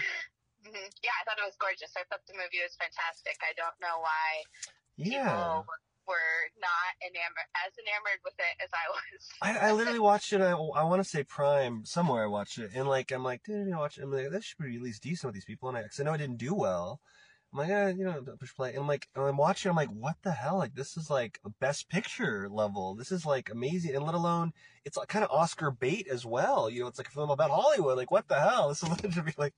[0.66, 0.90] Mhm.
[1.06, 1.94] Yeah, I thought it was gorgeous.
[1.96, 3.38] I thought the movie was fantastic.
[3.46, 4.42] I don't know why
[4.98, 5.24] Yeah.
[5.24, 5.66] people
[6.08, 9.30] were not enamored as enamored with it as I was.
[9.42, 10.42] I, I literally watched it.
[10.42, 12.24] I, I want to say Prime somewhere.
[12.24, 14.04] I watched it, and like I'm like, did I watch it?
[14.04, 15.70] I'm like, that should be at least decent with these people.
[15.70, 17.00] And I, cause I know I didn't do well.
[17.54, 18.70] I'm like, eh, you know, push play.
[18.72, 19.70] And I'm like, and I'm watching.
[19.70, 20.58] I'm like, what the hell?
[20.58, 22.96] Like, this is like a Best Picture level.
[22.96, 24.52] This is like amazing, and let alone
[24.84, 26.70] it's kind of Oscar bait as well.
[26.70, 27.98] You know, it's like a film about Hollywood.
[27.98, 28.70] Like, what the hell?
[28.70, 29.54] This is be like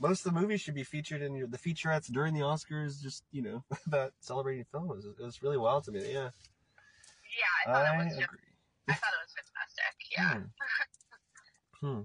[0.00, 3.00] most of the movies should be featured in your, the featurettes during the Oscars.
[3.00, 4.90] Just you know, about celebrating film.
[4.90, 6.00] It was, it was really wild to me.
[6.00, 6.30] Yeah,
[7.36, 8.38] yeah, I thought I it was just, agree.
[8.88, 9.94] I thought it was fantastic.
[10.16, 10.40] Yeah.
[11.80, 11.86] Hmm.
[11.86, 12.00] hmm.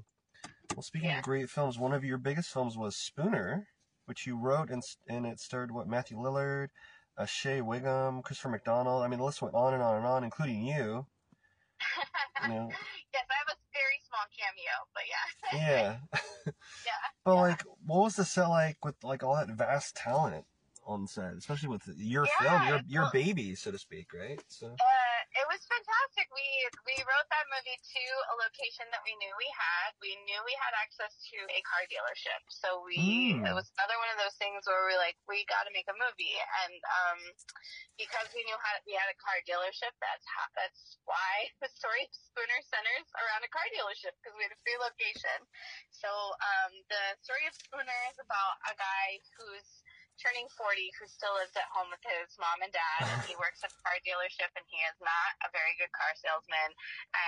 [0.75, 1.19] Well, speaking Yeah.
[1.19, 3.67] of great films, one of your biggest films was Spooner,
[4.05, 6.69] which you wrote and and it starred what Matthew Lillard,
[7.17, 9.03] uh, Shea Whigham, Christopher McDonald.
[9.03, 11.05] I mean, the list went on and on and on, including you.
[12.43, 12.67] You know,
[13.13, 15.27] yes, I have a very small cameo, but yeah.
[15.59, 15.97] yeah.
[16.85, 17.03] yeah.
[17.23, 17.41] But yeah.
[17.41, 20.45] like, what was the set like with like all that vast talent
[20.85, 24.37] on set, especially with your Yeah, film, your your well- baby, so to speak, right?
[24.47, 24.69] So.
[24.69, 26.29] Uh, it was fantastic.
[26.31, 26.45] We
[26.87, 29.89] we wrote that movie to a location that we knew we had.
[29.99, 32.95] We knew we had access to a car dealership, so we
[33.35, 33.49] Mm.
[33.49, 35.97] it was another one of those things where we're like, we got to make a
[35.97, 37.19] movie, and um,
[37.97, 42.05] because we knew how we had a car dealership, that's how that's why the story
[42.05, 45.39] of Spooner centers around a car dealership because we had a free location.
[45.91, 49.83] So um, the story of Spooner is about a guy who's
[50.19, 53.61] turning 40 who still lives at home with his mom and dad and he works
[53.63, 56.71] at a car dealership and he is not a very good car salesman.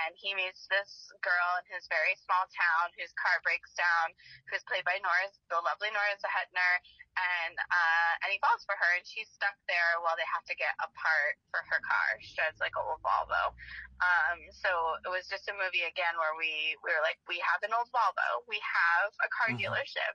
[0.04, 4.12] And he meets this girl in his very small town whose car breaks down
[4.48, 6.74] who's played by Nora the lovely Nora Zehetner
[7.18, 10.56] and uh and he falls for her and she's stuck there while they have to
[10.56, 12.08] get a part for her car.
[12.24, 13.52] She drives like a old Volvo.
[14.00, 14.70] Um so
[15.04, 17.90] it was just a movie again where we we were like we have an old
[17.92, 18.46] Volvo.
[18.48, 19.60] We have a car Mhm.
[19.60, 20.14] dealership.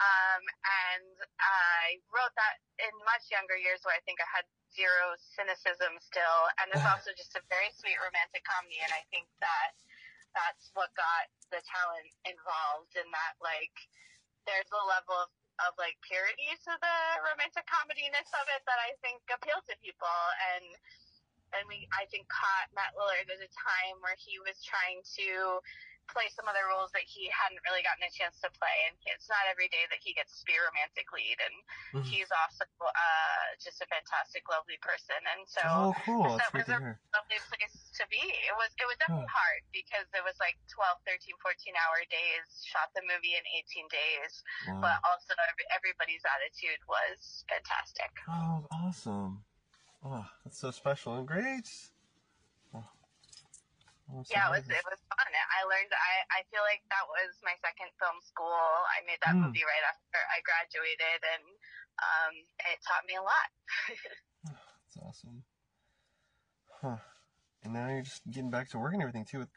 [0.00, 5.14] Um, and I wrote that in much younger years where I think I had zero
[5.36, 6.40] cynicism still.
[6.60, 8.80] And it's also just a very sweet romantic comedy.
[8.82, 9.76] And I think that
[10.32, 13.76] that's what got the talent involved in that, like,
[14.48, 15.30] there's a level of,
[15.68, 20.18] of like purity to the romantic comediness of it that I think appealed to people.
[20.56, 20.66] And,
[21.54, 25.60] and we, I think caught Matt Lillard at a time where he was trying to
[26.10, 28.76] play some other roles that he hadn't really gotten a chance to play.
[28.90, 31.38] And it's not every day that he gets to be a romantic lead.
[31.40, 31.54] And
[32.02, 32.08] Mhm.
[32.10, 35.18] he's also uh, just a fantastic, lovely person.
[35.36, 36.36] And so Oh, cool.
[36.36, 37.00] That was a hear.
[37.14, 38.20] lovely place to be.
[38.20, 42.46] It was it was definitely hard because it was like 12, 13, 14 hour days.
[42.66, 44.32] Shot the movie in 18 days,
[44.68, 44.80] Wow.
[44.82, 48.10] but also every- everybody's attitude was fantastic.
[48.28, 49.44] Oh, awesome.
[50.04, 51.68] Oh, that's so special and great.
[54.12, 55.30] So Yeah, it was it was fun.
[55.32, 55.88] I learned.
[55.96, 58.52] I I feel like that was my second film school.
[58.92, 59.48] I made that Hmm.
[59.48, 61.44] movie right after I graduated, and
[61.96, 62.34] um,
[62.68, 63.48] it taught me a lot.
[64.44, 65.44] That's awesome.
[66.84, 67.00] Huh.
[67.64, 69.38] And now you're just getting back to work and everything too.
[69.40, 69.50] With,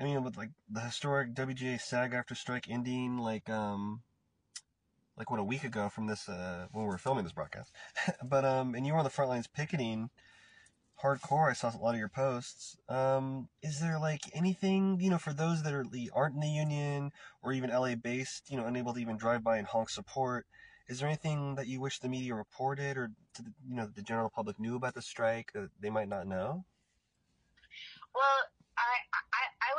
[0.00, 4.02] I mean, with like the historic WGA SAG-AFTRA strike ending, like um,
[5.16, 7.70] like what a week ago from this uh when we were filming this broadcast.
[8.24, 10.10] but um, and you were on the front lines picketing
[11.02, 11.50] hardcore.
[11.50, 12.76] I saw a lot of your posts.
[12.88, 17.12] Um, is there like anything you know for those that are aren't in the union
[17.42, 20.46] or even LA based, you know, unable to even drive by and honk support?
[20.88, 24.02] Is there anything that you wish the media reported or to the, you know the
[24.02, 26.64] general public knew about the strike that they might not know?
[28.14, 28.38] Well,
[28.76, 29.20] I,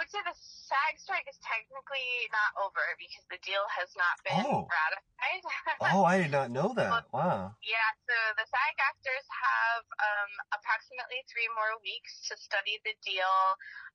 [0.02, 4.42] would say the SAG strike is technically not over because the deal has not been
[4.50, 4.66] Oh.
[4.66, 5.06] ratified.
[5.94, 7.06] Oh, I did not know that.
[7.14, 7.54] Wow.
[7.62, 13.38] Yeah, so the SAG actors have um, approximately three more weeks to study the deal.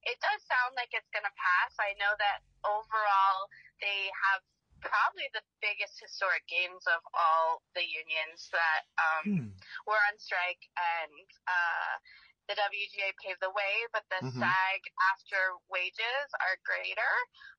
[0.07, 1.75] It does sound like it's going to pass.
[1.83, 3.51] I know that overall
[3.83, 4.47] they have
[4.79, 9.49] probably the biggest historic gains of all the unions that um, Hmm.
[9.91, 11.93] were on strike, and uh,
[12.49, 14.39] the WGA paved the way, but the Mhm.
[14.39, 14.81] SAG
[15.13, 17.13] after wages are greater,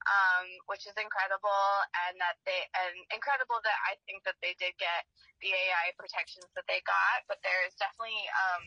[0.08, 1.67] um, which is incredible,
[2.08, 5.06] and that they and incredible that I think that they did get
[5.41, 8.63] the AI protections that they got, but there is definitely um,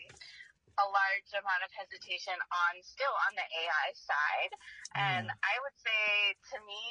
[0.78, 4.52] a large amount of hesitation on still on the AI side,
[4.96, 5.38] and Mm.
[5.44, 6.82] I would say to me.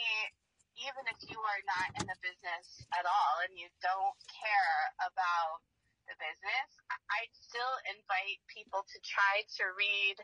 [0.80, 5.60] Even if you are not in the business at all and you don't care about
[6.10, 10.18] the business, I'd still invite people to try to read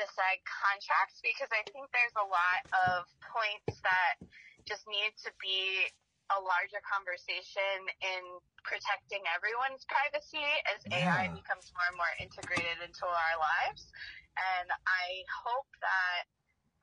[0.00, 4.16] the SAG contracts because I think there's a lot of points that
[4.64, 5.88] just need to be
[6.32, 8.22] a larger conversation in
[8.64, 11.34] protecting everyone's privacy as AI Yeah.
[11.36, 13.90] becomes more and more integrated into our lives.
[14.38, 15.06] And I
[15.44, 16.22] hope that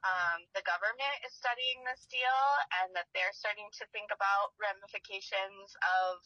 [0.04, 2.43] um, the government is studying this deal
[2.84, 5.73] and that they're starting to think about ramifications
[6.06, 6.21] of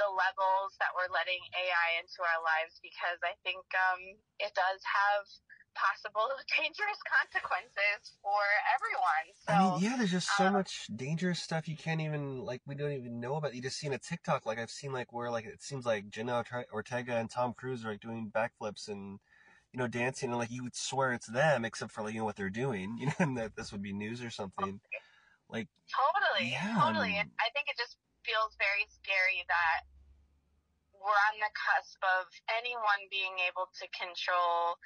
[0.00, 4.80] the levels that we're letting AI into our lives because I think um, it does
[4.80, 5.28] have
[5.76, 8.40] possible dangerous consequences for
[8.72, 9.26] everyone.
[9.36, 12.64] So I mean, yeah, there's just so um, much dangerous stuff you can't even like
[12.64, 13.54] we don't even know about.
[13.54, 16.08] You just see in a TikTok, like I've seen like where like it seems like
[16.08, 19.20] Jenna Ortega and Tom Cruise are like doing backflips and
[19.72, 22.24] you know dancing, and like you would swear it's them, except for like you know
[22.24, 24.80] what they're doing, you know, and that this would be news or something.
[25.50, 27.18] Like, Totally, Yeah, totally.
[27.18, 29.86] And I think it just feels very scary that
[30.94, 34.76] we're on the cusp of anyone being able to control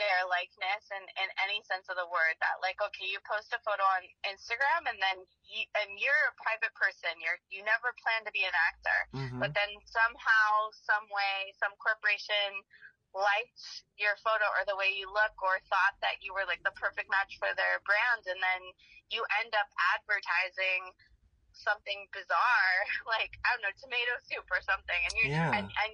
[0.00, 3.60] their likeness and in any sense of the word that like okay you post a
[3.60, 7.12] photo on instagram and then you, and you're a private person.
[7.20, 8.98] You're you never plan to be an actor.
[9.12, 9.38] Mhm.
[9.40, 12.64] but then somehow some way some corporation
[13.12, 16.72] liked your photo or the way you look or thought that you were like the
[16.80, 18.24] perfect match for their brand.
[18.24, 18.62] And then
[19.12, 20.96] you end up advertising
[21.54, 22.76] something bizarre
[23.14, 25.52] like i don't know tomato soup or something and you're Yeah.
[25.52, 25.92] and, and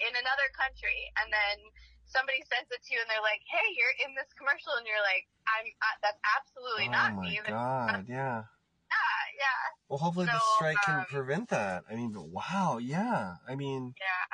[0.00, 1.56] in another country and then
[2.04, 5.00] somebody sends it to you and they're like hey you're in this commercial and you're
[5.04, 8.44] like i'm uh, that's absolutely oh not my god, yeah.
[8.90, 11.84] yeah yeah Well, hopefully So, strike can um, prevent that.
[11.90, 13.36] I mean, wow, yeah.
[13.48, 14.24] I mean, yeah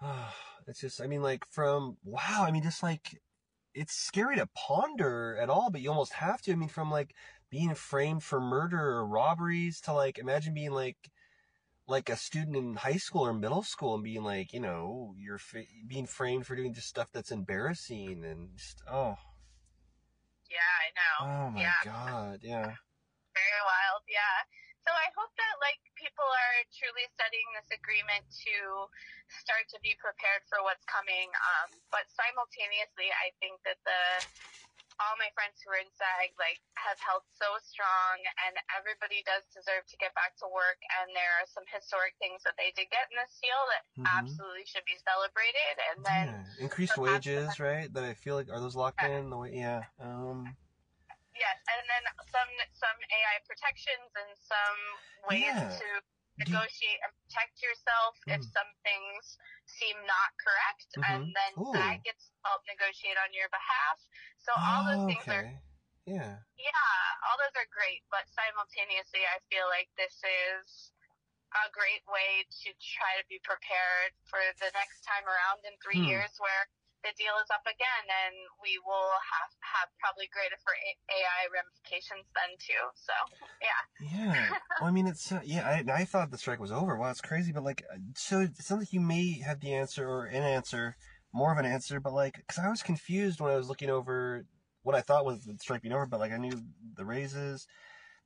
[0.66, 2.44] it's just, I mean, like from wow.
[2.46, 3.20] I mean, just like
[3.74, 6.52] it's scary to ponder at all, but you almost have to.
[6.52, 7.14] I mean, from like
[7.50, 11.10] being framed for murder or robberies to like imagine being like
[11.88, 15.40] like a student in high school or middle school and being like, you know, you're
[15.40, 19.16] fa- being framed for doing just stuff that's embarrassing and just oh,
[20.52, 21.16] yeah i know.
[21.24, 21.80] Oh my yeah.
[21.84, 22.76] God, yeah.
[23.32, 24.38] very wild yeah.
[24.84, 28.56] So i hope that like people are truly studying this agreement to
[29.28, 34.00] start to be prepared for what's coming um, but simultaneously i think that the
[34.98, 39.46] all my friends who are in SAG like have held so strong and everybody does
[39.54, 42.90] deserve to get back to work and there are some historic things that they did
[42.90, 44.06] get in this deal that Mhm.
[44.18, 46.26] absolutely should be celebrated and then
[46.58, 46.64] yeah.
[46.66, 47.86] Increased perhaps- wages, right?
[47.94, 49.30] That I feel like are those locked in?
[49.30, 49.86] The way, yeah.
[50.02, 50.56] Um,
[51.38, 54.80] yes and then some some AI protections and some
[55.30, 55.70] ways Yeah.
[55.78, 55.88] to
[56.38, 58.52] negotiate and protect yourself if Mm.
[58.54, 59.36] some things
[59.66, 61.34] seem not correct and Mhm.
[61.34, 61.72] then Ooh.
[61.74, 63.98] that gets to help negotiate on your behalf
[64.38, 65.46] so all those oh, things are.
[66.06, 66.38] Yeah.
[66.58, 66.94] Yeah,
[67.28, 70.92] all those are great, but simultaneously, I feel like this is
[71.54, 76.00] a great way to try to be prepared for the next time around in three
[76.00, 76.08] Hmm.
[76.10, 76.66] years where
[77.06, 82.26] the deal is up again and we will have, have probably greater for AI ramifications
[82.34, 82.82] then too.
[82.98, 83.14] So,
[83.62, 83.80] yeah.
[84.00, 84.48] Yeah.
[84.80, 85.82] Well, I mean, it's uh, yeah.
[85.88, 86.96] I, I thought the strike was over.
[86.96, 87.50] Wow, it's crazy.
[87.50, 87.82] But like,
[88.14, 90.94] so it sounds like you may have the answer or an answer,
[91.32, 91.98] more of an answer.
[91.98, 94.44] But like, because I was confused when I was looking over
[94.84, 96.06] what I thought was the strike being over.
[96.06, 96.52] But like, I knew
[96.94, 97.66] the raises,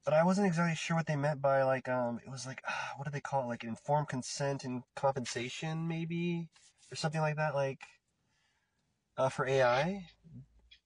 [0.04, 2.20] but I wasn't exactly sure what they meant by like um.
[2.22, 3.48] It was like uh, what do they call it?
[3.48, 6.48] Like informed consent and compensation, maybe,
[6.92, 7.54] or something like that.
[7.54, 7.80] Like,
[9.22, 10.02] uh, for AI.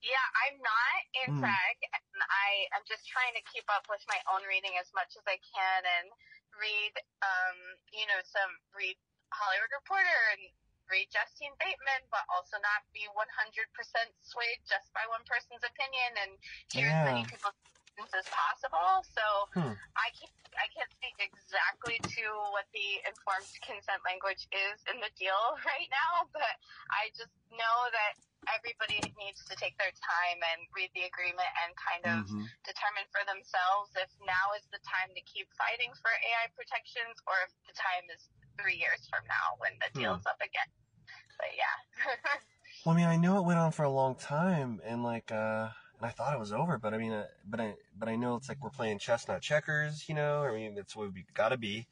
[0.05, 1.41] Yeah, I'm not in Hmm.
[1.41, 5.17] SAG, and I am just trying to keep up with my own reading as much
[5.17, 6.07] as I can and
[6.53, 6.93] read,
[7.25, 7.57] um,
[7.91, 8.95] you know, some read
[9.33, 10.53] Hollywood Reporter and
[10.87, 13.17] read Justine Bateman, but also not be 100%
[14.23, 16.31] swayed just by one person's opinion and
[16.71, 17.57] hear as many people's
[18.05, 19.01] as possible.
[19.09, 19.25] So
[19.57, 19.73] Hmm.
[19.97, 22.23] I can't, I can't speak exactly to
[22.53, 26.53] what the informed consent language is in the deal right now, but
[26.93, 28.13] I just know that
[28.53, 32.45] everybody needs to take their time and read the agreement and kind of Mhm.
[32.63, 37.35] determine for themselves if now is the time to keep fighting for AI protections or
[37.49, 38.29] if the time is
[38.61, 40.69] three years from now when the deal's up again.
[41.37, 41.75] But yeah.
[42.85, 45.69] Well, I mean, I know it went on for a long time, and like, uh,
[45.97, 48.35] and I thought it was over, but I mean, uh, but I, but I know
[48.35, 50.43] it's like we're playing chess, not checkers, you know.
[50.43, 51.87] I mean, that's what we gotta be,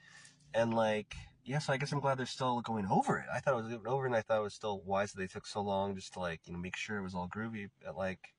[0.53, 1.59] and like, yeah.
[1.59, 3.25] So I guess I'm glad they're still going over it.
[3.33, 5.47] I thought it was over, and I thought it was still wise that they took
[5.47, 7.69] so long just to like, you know, make sure it was all groovy.
[7.83, 8.33] But like,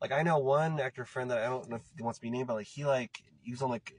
[0.00, 2.30] like I know one actor friend that I don't know if he wants to be
[2.30, 3.94] named, but like he like he was on like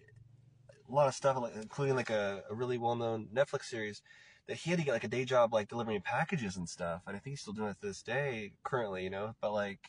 [0.89, 4.01] a lot of stuff, like, including like a, a really well-known Netflix series
[4.47, 7.15] that he had to get like a day job like delivering packages and stuff and
[7.15, 9.79] i think he's still doing it to this day currently you know but like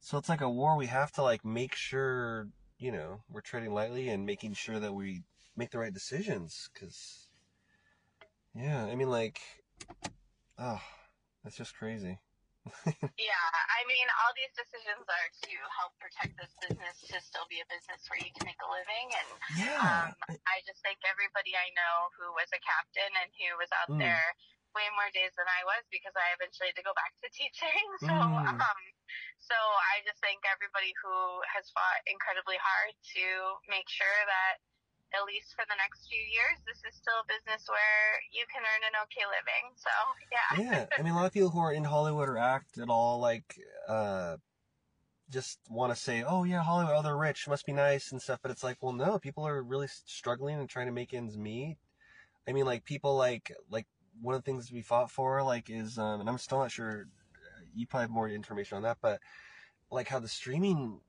[0.00, 2.48] so it's like a war we have to like make sure
[2.78, 5.22] you know we're treading lightly and making sure that we
[5.56, 7.28] make the right decisions because
[8.54, 9.40] yeah i mean like
[10.58, 10.80] oh
[11.44, 12.18] that's just crazy
[13.16, 17.60] yeah, I mean, all these decisions are to help protect this business to still be
[17.64, 19.06] a business where you can make a living.
[19.16, 20.12] And yeah um,
[20.44, 24.00] I just think everybody I know who was a captain and who was out Mm.
[24.04, 24.28] there
[24.76, 27.84] way more days than I was because I eventually had to go back to teaching.
[28.04, 28.58] So, Mm.
[28.60, 28.80] um,
[29.42, 31.14] so I just think everybody who
[31.50, 33.24] has fought incredibly hard to
[33.68, 34.62] make sure that
[35.10, 38.62] at least for the next few years, this is still a business where you can
[38.62, 39.74] earn an okay living.
[39.74, 39.90] So,
[40.30, 40.50] yeah.
[40.58, 43.18] yeah i mean a lot of people who are in hollywood or act at all
[43.18, 43.58] like
[43.88, 44.36] uh
[45.30, 48.38] just want to say oh yeah hollywood oh they're rich must be nice and stuff
[48.42, 51.76] but it's like well no people are really struggling and trying to make ends meet
[52.48, 53.86] i mean like people like like
[54.20, 57.06] one of the things we fought for like is um and i'm still not sure
[57.74, 59.20] you probably have more information on that but
[59.90, 61.00] like how the streaming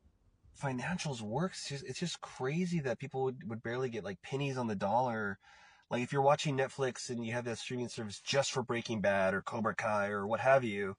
[0.62, 4.58] financials works it's just, it's just crazy that people would, would barely get like pennies
[4.58, 5.40] on the dollar
[5.92, 9.34] like if you're watching Netflix and you have that streaming service just for Breaking Bad
[9.34, 10.96] or Cobra Kai or what have you,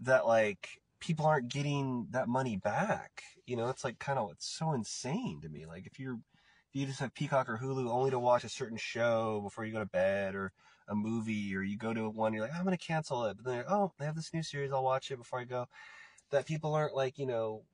[0.00, 3.22] that like people aren't getting that money back.
[3.46, 5.66] You know, it's like kind of it's so insane to me.
[5.66, 8.76] Like if you're if you just have Peacock or Hulu only to watch a certain
[8.76, 10.52] show before you go to bed or
[10.88, 13.36] a movie or you go to one, you're like, I'm gonna cancel it.
[13.38, 15.66] But then oh, they have this new series, I'll watch it before I go.
[16.30, 17.66] That people aren't like, you know,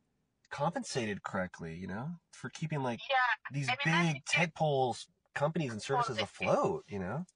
[0.51, 5.09] compensated correctly, you know, for keeping like Yeah, these I mean, big a tech poles
[5.35, 7.27] companies and services Well, afloat, you know?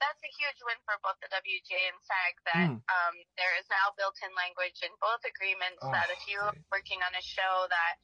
[0.00, 2.82] that's a huge win for both the WGA and SAG that Mm.
[2.92, 7.16] um, there is now built-in language in both agreements Oh, that if you're working on
[7.16, 7.94] a show that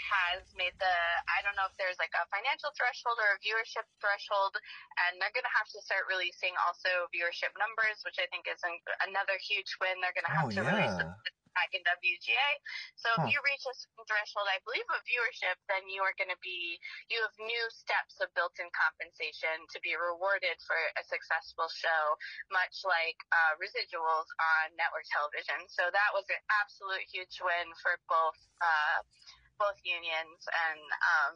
[0.00, 0.96] has made the
[1.32, 4.56] I don't know if there's like a financial threshold or a viewership threshold,
[5.08, 8.60] and they're going to have to start releasing also viewership numbers, which I think is
[8.64, 8.76] an,
[9.08, 9.98] another huge win.
[10.00, 10.98] They're going to Oh have to release
[11.56, 12.50] back in WGA.
[13.00, 13.24] So Huh.
[13.24, 16.40] if you reach a certain threshold, I believe, of viewership, then you are going to
[16.44, 16.76] be,
[17.08, 22.02] you have new steps of built-in compensation to be rewarded for a successful show,
[22.52, 25.64] much like uh, residuals on network television.
[25.72, 29.00] So that was an absolute huge win for both, uh,
[29.58, 31.34] both unions and, um,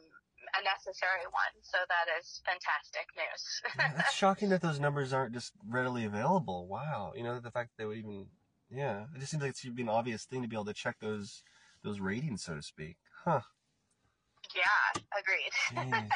[0.57, 1.53] a necessary one.
[1.61, 3.43] So that is fantastic news.
[3.77, 6.67] Yeah, That's shocking that those numbers aren't just readily available.
[6.67, 7.13] Wow.
[7.15, 8.27] You know, the fact that they would even,
[8.69, 10.73] yeah, it just seems like it should be an obvious thing to be able to
[10.73, 11.43] check those
[11.83, 12.97] those ratings, so to speak.
[13.25, 13.41] Huh.
[14.53, 15.53] yeah, agreed.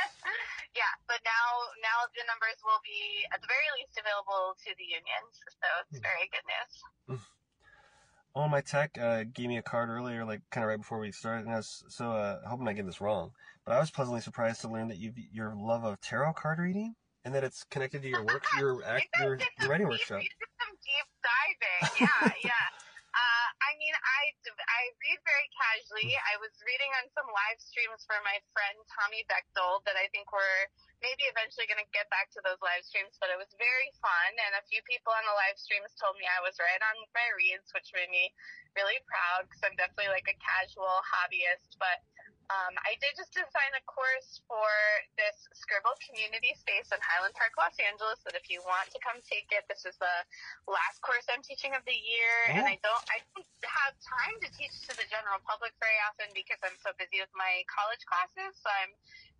[0.76, 4.84] Yeah, but now now the numbers will be at the very least available to the
[4.84, 6.04] unions, so it's Hmm.
[6.04, 7.24] very good news.
[8.36, 11.12] Oh, my tech uh, gave me a card earlier, like kind of right before we
[11.12, 13.32] started, and I was so uh, I hope I'm not getting this wrong,
[13.66, 16.96] but I was pleasantly surprised to learn that you your love of tarot card reading
[17.24, 20.22] and that it's connected to your work, your act, your, your writing deep- workshop.
[20.60, 22.08] Some deep diving.
[22.24, 22.85] Yeah, yeah.
[23.26, 24.22] Uh, I mean, I,
[24.54, 26.14] I read very casually.
[26.30, 30.30] I was reading on some live streams for my friend Tommy Bechtold that I think
[30.30, 30.70] were
[31.02, 34.32] maybe eventually going to get back to those live streams, but it was very fun.
[34.46, 37.28] And a few people on the live streams told me I was right on my
[37.34, 38.30] reads, which made me
[38.78, 41.82] really proud because I'm definitely like a casual hobbyist.
[41.82, 42.06] But
[42.54, 44.70] um, I did just design a course for
[45.18, 48.22] this Scribble community space in Highland Park, Los Angeles.
[48.26, 50.16] That if you want to come take it, this is the
[50.70, 52.74] last course I'm teaching of the year, and Oh.
[52.74, 56.62] I don't I don't have time to teach to the general public very often because
[56.62, 58.54] I'm so busy with my college classes.
[58.62, 58.94] So I'm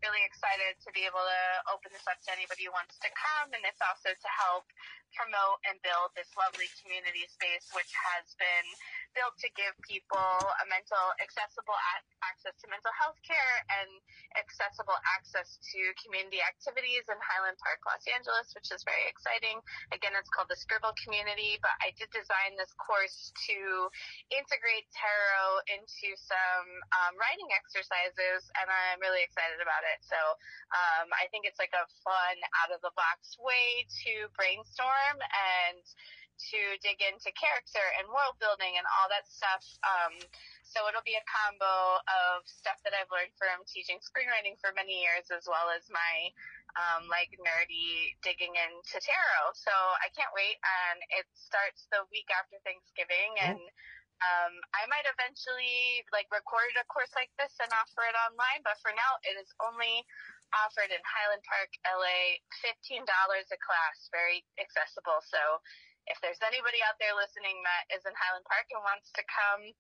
[0.04, 3.54] really excited to be able to open this up to anybody who wants to come,
[3.54, 4.66] and it's also to help
[5.14, 8.68] promote and build this lovely community space, which has been
[9.16, 10.20] built to give people
[10.60, 11.78] a mental accessible
[12.26, 13.88] access to mental health care and
[14.36, 19.62] accessible access to community activities in Highland Park, Los Angeles, which is very exciting.
[19.96, 23.88] Again, it's called the Scribble Community, but I did design this course to
[24.34, 29.85] integrate tarot into some um, writing exercises, and I'm really excited about it.
[30.06, 30.18] So
[30.74, 35.82] um, I think it's like a fun, out of the box way to brainstorm and
[36.36, 39.64] to dig into character and world building and all that stuff.
[39.88, 40.20] Um,
[40.68, 45.00] so it'll be a combo of stuff that I've learned from teaching screenwriting for many
[45.00, 46.14] years, as well as my
[46.76, 49.56] um, like nerdy digging into tarot.
[49.56, 53.62] So I can't wait, and it starts the week after Thanksgiving, and
[54.24, 58.64] um, I might eventually like record a course like this and offer it online.
[58.64, 60.04] But for now, it is only
[60.56, 65.20] offered in Highland Park, LA, fifteen dollars a class, very accessible.
[65.28, 65.60] So
[66.08, 69.74] if there's anybody out there listening that is in Highland Park and wants to come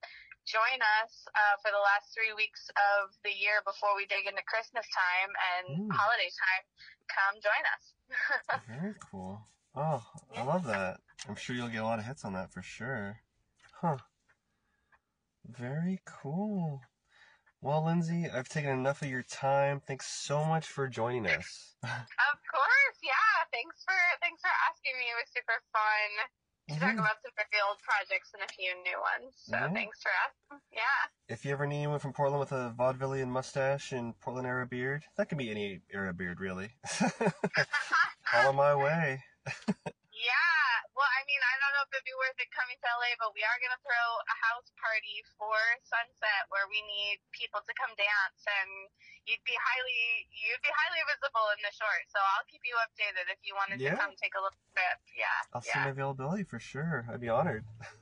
[0.46, 4.46] join us uh, for the last three weeks of the year before we dig into
[4.46, 5.90] Christmas time and Ooh.
[5.90, 6.64] holiday time,
[7.10, 7.84] come join us.
[8.70, 9.42] Very cool.
[9.74, 10.02] Oh,
[10.38, 11.02] I love that.
[11.28, 13.22] I'm sure you'll get a lot of hits on that for sure.
[13.82, 13.98] Huh.
[15.50, 16.82] Very cool.
[17.62, 19.80] Well, Lindsay, I've taken enough of your time.
[19.80, 21.76] Thanks so much for joining us.
[21.84, 23.12] of course, yeah.
[23.52, 25.06] Thanks for thanks for asking me.
[25.06, 26.12] It was super fun
[26.70, 27.00] to talk Mhm.
[27.00, 29.34] about some very old projects and a few new ones.
[29.38, 29.70] So Yeah.
[29.74, 30.62] thanks for asking.
[30.72, 31.08] Yeah.
[31.28, 35.06] If you ever need anyone from Portland with a vaudevillian mustache and Portland era beard,
[35.16, 36.76] that can be any era beard, really.
[38.26, 39.24] Call on my way.
[40.26, 40.66] Yeah,
[40.98, 43.30] well, I mean, I don't know if it'd be worth it coming to LA, but
[43.38, 45.54] we are gonna throw a house party for
[45.86, 48.90] Sunset where we need people to come dance, and
[49.30, 52.10] you'd be highly you'd be highly visible in the short.
[52.10, 53.94] So I'll keep you updated if you wanted Yeah.
[53.94, 54.98] to come take a little trip.
[55.14, 57.06] Yeah, I'll see yeah, my availability for sure.
[57.06, 57.62] I'd be honored.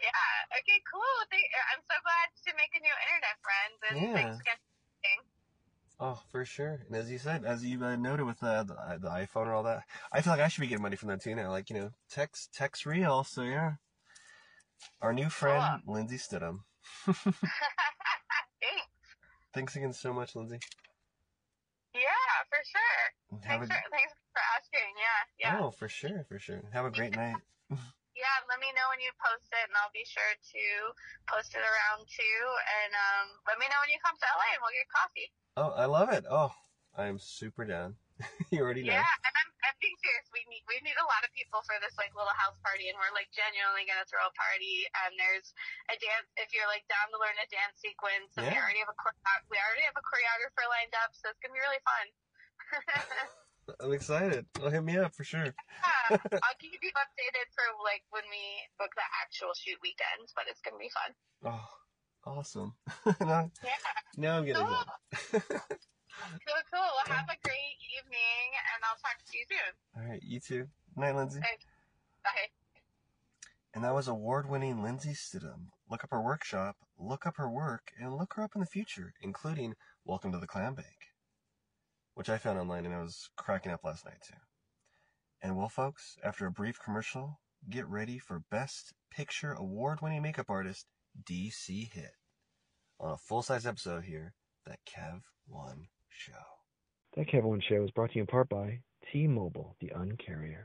[0.00, 0.32] yeah.
[0.48, 1.16] Okay, cool.
[1.28, 1.44] Thank,
[1.76, 4.16] I'm so glad to make a new internet friend, and Yeah.
[4.16, 4.60] thanks again.
[6.00, 6.80] Oh, for sure.
[6.86, 9.64] And as you said, as you uh, noted with uh, the, the iPhone and all
[9.64, 9.82] that,
[10.12, 11.50] I feel like I should be getting money from that too now.
[11.50, 13.24] Like, you know, text, text real.
[13.24, 13.72] So yeah.
[15.02, 16.60] Our new friend, Lindsay Stidham.
[17.06, 17.26] Thanks.
[19.52, 20.60] Thanks again so much, Lindsay.
[21.94, 22.00] Yeah,
[22.48, 23.40] for sure.
[23.42, 24.94] Thanks a, for, thanks for asking
[25.40, 25.58] Yeah.
[25.60, 26.62] Oh, for sure, for sure.
[26.72, 27.36] Have a great night.
[28.18, 30.64] Yeah, let me know when you post it, and I'll be sure to
[31.30, 32.40] post it around too.
[32.82, 35.28] And um, let me know when you come to LA, and we'll get coffee.
[35.54, 36.26] Oh, I love it.
[36.26, 36.50] Oh,
[36.98, 37.94] I'm super down.
[38.50, 38.98] you already know.
[38.98, 40.26] Yeah, and I'm, I'm being serious.
[40.34, 42.98] We need we need a lot of people for this like little house party, and
[42.98, 44.82] we're like genuinely gonna throw a party.
[45.06, 45.54] And there's
[45.86, 48.34] a dance if you're like down to learn a dance sequence.
[48.34, 48.98] And we already have a
[49.46, 52.06] we already have a choreographer lined up, so it's gonna be really fun.
[53.80, 54.46] I'm excited.
[54.60, 55.44] Well, hit me up for sure.
[55.44, 55.52] Yeah,
[56.10, 58.42] I'll keep you updated for like when we
[58.78, 61.52] book the actual shoot weekends, but it's gonna be fun.
[61.52, 62.74] Oh, awesome.
[63.20, 63.70] now, Yeah.
[64.16, 64.84] now I'm getting Cool.
[66.18, 66.80] Cool, cool.
[66.80, 70.02] Well, have a great evening, and I'll talk to you soon.
[70.02, 70.66] All right, you too.
[70.96, 71.38] Night, Lindsay.
[72.24, 72.30] Bye.
[73.72, 75.66] And that was award-winning Lindsay Stidham.
[75.88, 79.12] Look up her workshop, look up her work, and look her up in the future,
[79.20, 81.07] including Welcome to the Clam Bank,
[82.18, 84.34] which I found online and I was cracking up last night too.
[85.40, 87.38] And well, folks, after a brief commercial,
[87.70, 90.86] get ready for Best Picture award-winning makeup artist
[91.30, 92.10] DC Hitt
[92.98, 94.34] on a full-size episode here,
[94.66, 96.32] that Kev One Show.
[97.14, 98.80] That Kev One Show is brought to you in part by
[99.12, 100.64] T-Mobile, the uncarrier.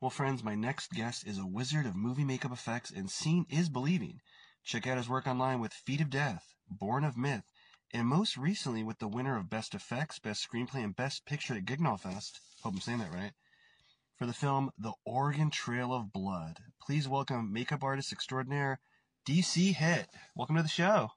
[0.00, 3.68] Well, friends, my next guest is a wizard of movie makeup effects, and seeing is
[3.68, 4.20] believing.
[4.64, 7.44] Check out his work online with Feet of Death, Born of Myth,
[7.92, 11.64] and most recently with the winner of Best Effects, Best Screenplay, and Best Picture at
[11.64, 12.40] Gignall Fest.
[12.62, 13.32] Hope I'm saying that right.
[14.18, 16.58] For the film The Oregon Trail of Blood.
[16.84, 18.80] Please welcome makeup artist extraordinaire
[19.26, 20.08] DC Hitt.
[20.34, 21.10] Welcome to the show.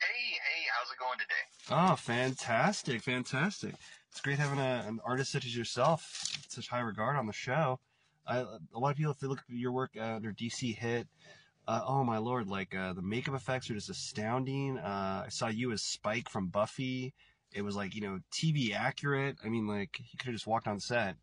[0.00, 1.34] Hey, hey, how's it going today?
[1.70, 3.74] Oh, fantastic, fantastic.
[4.10, 7.80] It's great having a, an artist such as yourself, such high regard on the show.
[8.26, 11.08] I, a lot of people, if they look at your work uh, under DC Hitt,
[11.66, 14.78] uh, oh my lord, like uh, the makeup effects are just astounding.
[14.78, 17.14] Uh, I saw you as Spike from Buffy.
[17.52, 19.36] It was like, you know, TV accurate.
[19.44, 21.16] I mean, like, you could have just walked on set.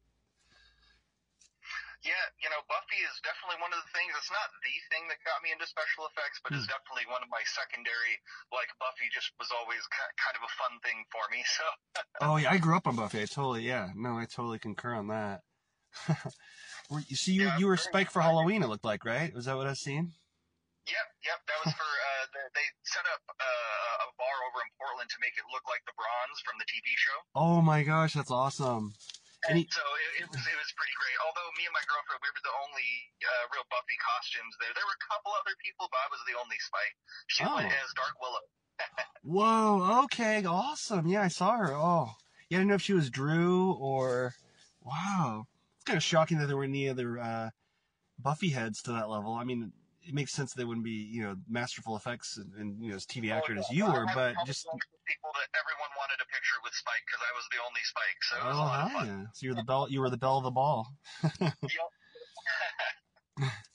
[2.03, 4.11] Yeah, you know, Buffy is definitely one of the things.
[4.19, 7.31] It's not the thing that got me into special effects, but it's definitely one of
[7.31, 8.19] my secondary.
[8.51, 11.39] Like Buffy just was always kind of a fun thing for me.
[11.55, 11.63] So
[12.19, 13.23] Oh, yeah, I grew up on Buffy.
[13.23, 13.95] I totally, yeah.
[13.95, 15.47] No, I totally concur on that.
[17.07, 18.21] You, so you, Yeah, you were Spike for.
[18.21, 19.33] Halloween, it looked like, right?
[19.33, 20.11] Was that what I was seeing?
[20.83, 21.39] Yep, yep.
[21.47, 25.19] That was for uh, the, they set up uh, a bar over in Portland to
[25.23, 28.91] make it look like the Bronze from the TV show, Oh my gosh, that's awesome.
[29.47, 31.17] And and he- so it, it was it was pretty great.
[31.23, 32.89] Although me and my girlfriend, we were the only
[33.23, 34.71] uh, real Buffy costumes there.
[34.75, 36.95] There were a couple other people, but I was the only Spike.
[37.31, 37.55] She Oh.
[37.59, 38.43] went as Dark Willow.
[39.23, 41.07] Whoa, okay, awesome.
[41.07, 41.71] Yeah, I saw her.
[41.71, 42.11] Oh,
[42.51, 44.35] yeah, I didn't know if she was Drew or.
[44.83, 45.47] Wow.
[45.79, 47.49] It's kind of shocking that there were any other uh,
[48.19, 49.33] Buffy heads to that level.
[49.33, 49.71] I mean,
[50.05, 53.05] it makes sense they wouldn't be, you know, masterful effects and, and you know, as
[53.05, 54.67] TV accurate as you were, I was but one of just.
[55.07, 58.35] people that everyone wanted a picture with Spike because I was the only Spike, so
[58.35, 59.29] it was a Oh, lot of fun.
[59.33, 59.89] So you're the bell.
[59.89, 60.87] You were the belle of the ball.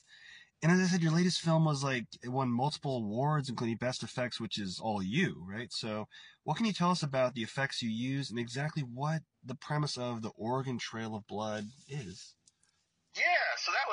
[0.61, 4.03] And as I said, your latest film was like it won multiple awards, including Best
[4.03, 5.73] Effects, which is all you, right?
[5.73, 6.09] So,
[6.43, 9.97] what can you tell us about the effects you use and exactly what the premise
[9.97, 12.35] of the Oregon Trail of Blood is?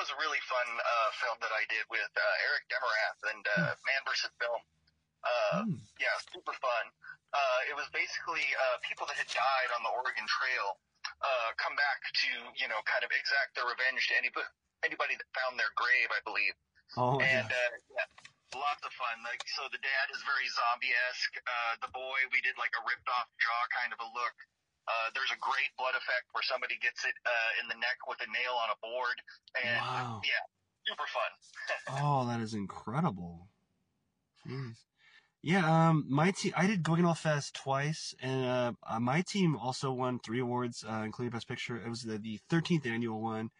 [0.06, 3.42] Yeah, was a really fun uh, film that I did with uh, Eric Demarath and
[3.58, 4.30] uh, Man vs.
[4.38, 4.62] Film.
[5.26, 5.82] Uh, Hmm.
[5.98, 6.84] Yeah, super fun.
[7.34, 10.78] Uh, it was basically uh, people that had died on the Oregon Trail
[11.26, 14.46] uh, come back to, you know, kind of exact their revenge to anybody,
[14.86, 16.54] anybody that found their grave, I believe.
[16.94, 18.06] Oh, and uh, yeah,
[18.54, 19.18] lots of fun.
[19.26, 21.34] Like, so the dad is very zombie-esque.
[21.42, 24.36] Uh, the boy, we did like a ripped-off jaw kind of a look.
[24.86, 28.22] Uh, there's a great blood effect where somebody gets it uh, in the neck with
[28.22, 29.18] a nail on a board,
[29.58, 30.22] and Wow.
[30.22, 30.44] yeah,
[30.86, 31.32] super fun.
[32.02, 33.48] Oh, that is incredible.
[34.46, 34.86] Jeez.
[35.42, 39.92] Yeah, um, my team, I did Guggenheim Fest twice, and uh, uh, my team also
[39.92, 41.76] won three awards, uh, including Best Picture.
[41.76, 43.50] It was the, the 13th annual one.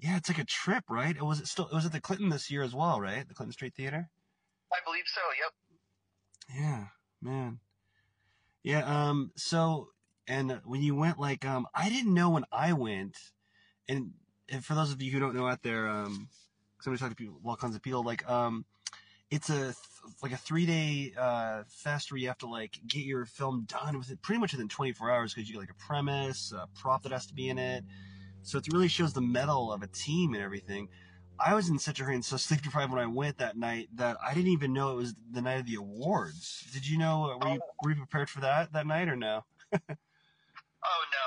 [0.00, 1.14] Yeah, it's like a trip, right?
[1.14, 3.26] It was it still, it was at the Clinton this year as well, right?
[3.26, 4.10] The Clinton Street Theater?
[4.72, 5.20] I believe so.
[5.40, 6.60] Yep.
[6.60, 6.84] Yeah,
[7.22, 7.60] man.
[8.62, 9.90] Yeah, um, so,
[10.28, 13.16] and when you went, like, um, I didn't know when I went,
[13.88, 14.12] and,
[14.48, 16.28] and for those of you who don't know out there, um,
[16.80, 18.64] somebody talked to people, all kinds of people, like, um,
[19.30, 19.76] it's a, th-
[20.22, 23.98] like a three day, uh, fest where you have to, like, get your film done
[23.98, 27.02] with it pretty much within 24 hours, because you get, like, a premise, a prop
[27.02, 27.84] that has to be in it.
[28.42, 30.88] So it really shows the mettle of a team and everything.
[31.38, 33.88] I was in such a hurry and so sleep deprived when I went that night
[33.96, 36.64] that I didn't even know it was the night of the awards.
[36.72, 37.38] Did you know?
[37.42, 39.44] Were you, were you prepared for that that night or no?
[40.86, 41.26] Oh no.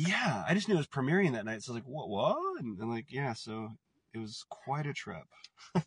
[0.08, 1.62] yeah, I just knew it was premiering that night.
[1.62, 2.08] So I was like, what?
[2.08, 2.62] What?
[2.62, 3.34] And, and like, yeah.
[3.34, 3.74] So
[4.14, 5.26] it was quite a trip.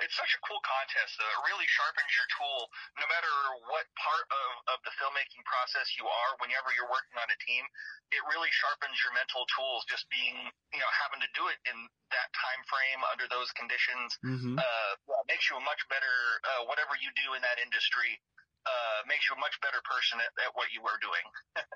[0.00, 1.28] It's such a cool contest, though.
[1.28, 2.60] It really sharpens your tool,
[2.96, 3.30] no matter
[3.68, 7.62] what part of, of the filmmaking process you are whenever you're working on a team,
[8.10, 9.84] it really sharpens your mental tools.
[9.86, 11.76] Just being, you know, having to do it in
[12.08, 14.56] that time frame under those conditions Mm-hmm.
[14.58, 14.92] uh,
[15.28, 16.14] makes you a much better
[16.56, 18.16] uh, whatever you do in that industry.
[18.62, 21.26] Uh, makes you a much better person at, at what you are doing.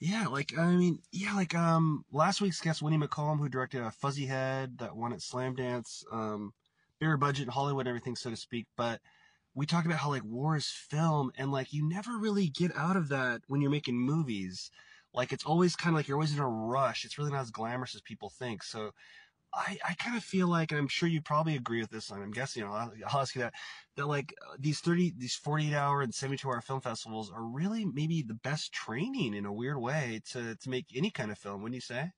[0.00, 3.90] Yeah, like I mean, yeah, like um, last week's guest Winnie McCollum, who directed uh,
[3.90, 6.52] Fuzzy Head, that won at Slamdance, um,
[7.00, 8.66] bigger budget, Hollywood, everything, so to speak.
[8.76, 9.00] But
[9.54, 12.96] we talked about how like war is film, and like you never really get out
[12.96, 14.70] of that when you're making movies.
[15.14, 17.04] Like it's always kind of like you're always in a rush.
[17.04, 18.62] It's really not as glamorous as people think.
[18.62, 18.90] So
[19.54, 22.10] I, I kind of feel like, and I'm sure you probably agree with this.
[22.10, 22.64] I'm guessing.
[22.64, 23.54] I'll, I'll ask you that.
[23.96, 27.84] That like uh, these 30, these 48 hour and 72 hour film festivals are really
[27.84, 31.62] maybe the best training in a weird way to to make any kind of film.
[31.62, 32.10] Wouldn't you say?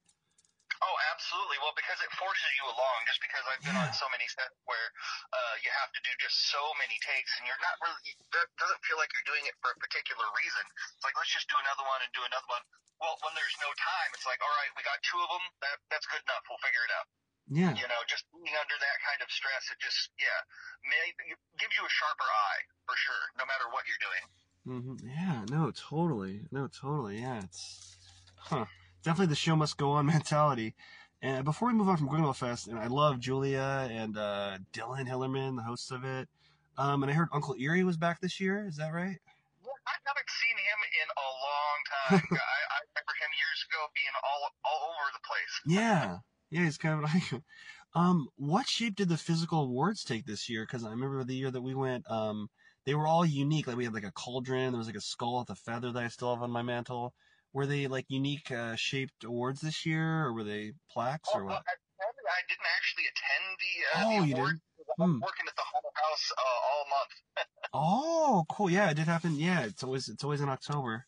[0.82, 1.56] Oh, absolutely.
[1.64, 2.98] Well, because it forces you along.
[3.08, 3.88] Just because I've been Yeah.
[3.88, 4.88] on so many sets where
[5.32, 8.00] uh, you have to do just so many takes, and you're not really.
[8.12, 10.64] It doesn't feel like you're doing it for a particular reason.
[10.96, 12.64] It's like let's just do another one and do another one.
[13.00, 15.44] Well, when there's no time, it's like all right, we got two of them.
[15.64, 16.44] That that's good enough.
[16.48, 17.06] We'll figure it out.
[17.48, 17.70] Yeah.
[17.78, 20.40] You know, just being under that kind of stress, it just yeah,
[20.82, 24.24] may, it gives you a sharper eye for sure, no matter what you're doing.
[24.66, 25.46] hmm Yeah.
[25.50, 25.70] No.
[25.70, 26.42] Totally.
[26.50, 26.66] No.
[26.66, 27.20] Totally.
[27.22, 27.42] Yeah.
[27.44, 27.96] It's
[28.38, 28.66] huh.
[29.02, 30.74] Definitely the show must go on mentality.
[31.22, 35.08] And before we move on from Gringo Fest, and I love Julia and uh, Dylan
[35.08, 36.28] Hillerman, the hosts of it.
[36.76, 38.66] Um, and I heard Uncle Erie was back this year.
[38.68, 39.16] Is that right?
[39.64, 42.36] Well, I haven't seen him in a long time.
[42.36, 45.54] I, I remember him years ago being all all over the place.
[45.64, 46.18] Yeah.
[46.50, 47.42] Yeah, he's kind of like.
[47.94, 50.64] Um, what shape did the physical awards take this year?
[50.66, 52.50] Because I remember the year that we went, um,
[52.84, 53.66] they were all unique.
[53.66, 56.02] Like we had like a cauldron, there was like a skull with a feather that
[56.02, 57.14] I still have on my mantle.
[57.54, 61.46] Were they like unique uh, shaped awards this year, or were they plaques, or Oh,
[61.46, 61.54] what?
[61.54, 64.50] I, I didn't actually attend the, uh, Oh, the you award.
[64.50, 64.62] didn't?
[64.98, 65.20] Hmm.
[65.20, 67.48] working at the Haunted House uh, all month.
[67.72, 68.70] Oh, cool.
[68.70, 69.36] Yeah, it did happen.
[69.38, 71.04] Yeah, it's always it's always in October.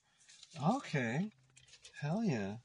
[0.63, 1.31] Okay.
[2.01, 2.57] Hell yeah.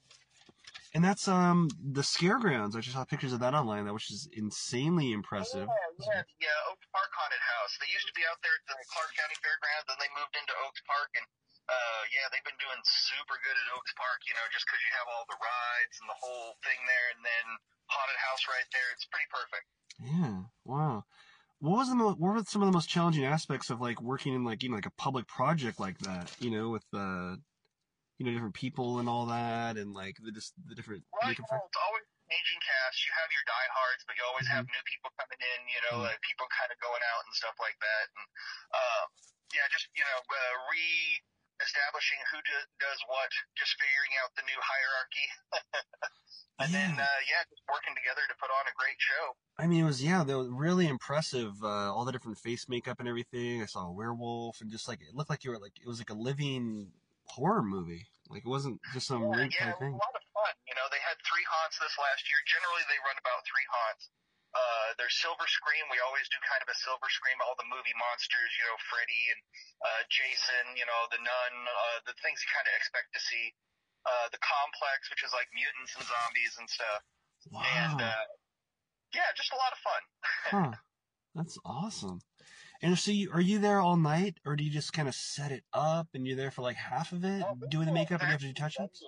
[0.94, 2.78] And that's um the Scaregrounds.
[2.78, 5.66] I just saw pictures of that online, that which is insanely impressive.
[5.66, 7.74] Yeah, yeah, the uh, Oaks Park Haunted House.
[7.82, 10.54] They used to be out there at the Clark County Fairgrounds, and they moved into
[10.62, 11.26] Oaks Park, and
[11.66, 14.22] uh, yeah, they've been doing super good at Oaks Park.
[14.30, 17.22] You know, just because you have all the rides and the whole thing there, and
[17.26, 17.46] then
[17.90, 18.90] haunted house right there.
[18.94, 19.66] It's pretty perfect.
[19.98, 20.46] Yeah.
[20.62, 21.10] Wow.
[21.58, 24.38] What was the mo- what were some of the most challenging aspects of like working
[24.38, 26.30] in like you know like a public project like that?
[26.38, 27.42] You know, with uh
[28.24, 31.04] you know different people and all that, and like the just the different.
[31.12, 33.04] Right, different well, it's always changing cast.
[33.04, 34.72] You have your diehards, but you always have Mm-hmm.
[34.80, 35.60] new people coming in.
[35.68, 36.08] You know, Mhm.
[36.08, 38.06] uh, people kind of going out and stuff like that.
[38.16, 38.26] And
[38.72, 39.04] uh,
[39.52, 44.60] yeah, just you know, uh, re-establishing who do, does what, just figuring out the new
[44.64, 45.28] hierarchy,
[46.64, 47.04] and then Yeah.
[47.04, 49.36] uh, yeah, just working together to put on a great show.
[49.60, 51.54] I mean, it was yeah, they were really impressive.
[51.62, 53.62] Uh, all the different face makeup and everything.
[53.62, 56.00] I saw a werewolf and just like it looked like you were like it was
[56.00, 56.92] like a living
[57.26, 58.08] horror movie.
[58.32, 59.94] Like it wasn't just some Yeah, rig yeah, type it was thing.
[59.96, 60.54] a lot of fun.
[60.68, 62.40] You know, they had three haunts this last year.
[62.48, 64.10] Generally, they run about three haunts.
[64.54, 65.82] Uh, there's Silver Scream.
[65.90, 67.36] We always do kind of a Silver Scream.
[67.42, 69.42] All the movie monsters, you know, Freddy and
[69.82, 70.78] uh, Jason.
[70.78, 71.54] You know, the Nun.
[71.66, 73.54] Uh, the things you kind of expect to see.
[74.06, 77.02] Uh, the Complex, which is like mutants and zombies and stuff.
[77.50, 78.24] Wow, And uh,
[79.16, 80.04] yeah, just a lot of fun.
[80.54, 80.74] huh?
[81.36, 82.20] That's awesome.
[82.84, 85.56] And so, you, are you there all night, or do you just kind of set
[85.56, 87.40] it up and you're there for like half of it,
[87.72, 89.00] doing the makeup and after you have to do touch-ups?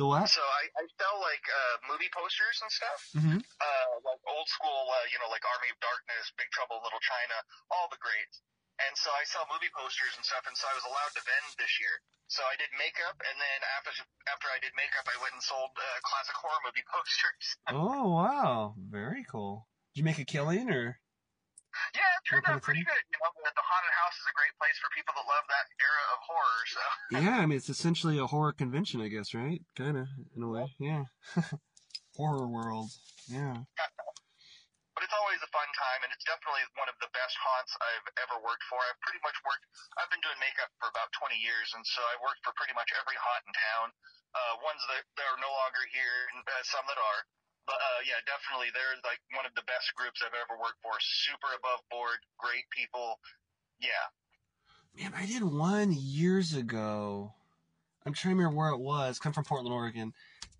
[0.00, 0.32] The what?
[0.32, 3.00] So I, I sell like uh, movie posters and stuff.
[3.12, 3.40] Mm-hmm.
[3.44, 7.04] uh, like old school, uh, you know, like Army of Darkness, Big Trouble in Little
[7.04, 7.36] China,
[7.68, 8.40] all the greats.
[8.88, 11.52] And so I sell movie posters and stuff, and so I was allowed to vend
[11.60, 12.00] this year.
[12.32, 13.92] So I did makeup, and then after
[14.32, 17.44] after I did makeup, I went and sold uh, classic horror movie posters.
[17.68, 19.68] Oh wow, very cool.
[19.92, 20.96] Did you make a killing or?
[21.94, 23.02] Yeah, it turned out pretty good.
[23.12, 25.66] You know, the, the haunted house is a great place for people that love that
[25.80, 26.60] era of horror.
[26.68, 26.82] So
[27.24, 29.60] Yeah, I mean it's essentially a horror convention, I guess, right?
[29.76, 31.08] Kind of in a way, yeah.
[32.16, 32.92] horror world,
[33.28, 33.56] yeah.
[34.94, 38.08] but it's always a fun time, and it's definitely one of the best haunts I've
[38.22, 38.78] ever worked for.
[38.84, 39.64] I've pretty much worked.
[39.96, 42.92] I've been doing makeup for about 20 years, and so I've worked for pretty much
[42.94, 43.86] every haunt in town.
[44.32, 47.20] Uh, ones that, that are no longer here, and uh, some that are.
[47.66, 50.98] But uh, yeah, definitely, they're like one of the best groups I've ever worked for.
[50.98, 53.18] Super above board, great people.
[53.78, 54.10] Yeah.
[54.98, 57.32] Man, I did one years ago.
[58.04, 59.18] I'm trying to remember where it was.
[59.18, 60.12] Come from Portland, Oregon,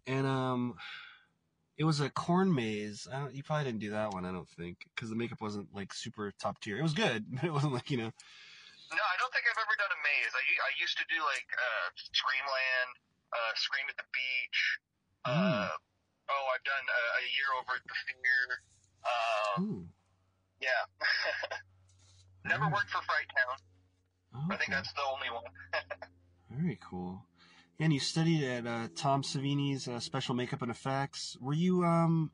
[0.06, 0.74] and um,
[1.76, 3.08] it was a corn maze.
[3.10, 5.74] I don't, you probably didn't do that one, I don't think, because the makeup wasn't
[5.74, 6.78] like super top tier.
[6.78, 8.12] It was good, but it wasn't like you know.
[8.92, 10.32] No, I don't think I've ever done a maze.
[10.36, 12.92] I, I used to do like uh, Screamland,
[13.32, 14.60] uh, Scream at the Beach.
[15.24, 15.68] Uh,
[16.32, 18.42] oh, I've done uh, a year over at the Fear.
[19.04, 19.88] Um,
[20.60, 20.82] Yeah.
[22.44, 23.56] Never worked for Fright Town,
[24.34, 24.48] Oh.
[24.50, 25.44] I think that's the only one.
[26.50, 27.26] Very cool.
[27.78, 31.36] And you studied at uh, Tom Savini's uh, Special Makeup and Effects.
[31.40, 32.30] Were you um,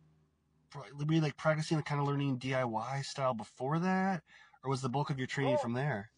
[0.75, 4.23] were you like practicing the kind of learning DIY style before that,
[4.63, 5.63] or was the bulk of your training Oh.
[5.63, 6.11] from there?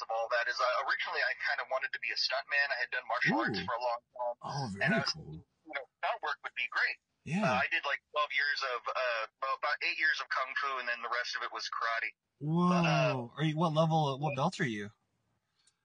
[0.00, 1.66] The the uh, origin, I guess, of all that is uh, originally I kind of
[1.68, 2.66] wanted to be a stuntman.
[2.72, 4.36] I had done martial arts for a long time.
[4.46, 5.44] Oh, And I was- cool.
[5.62, 6.98] You know, stunt work would be great.
[6.98, 7.54] Uh, Yeah.
[7.54, 10.86] I did like 12 years of, uh, well, about eight years of kung fu, and
[10.90, 12.10] then the rest of it was karate.
[12.42, 13.30] Whoa.
[13.38, 14.18] Are you what level?
[14.18, 14.90] What belt are you?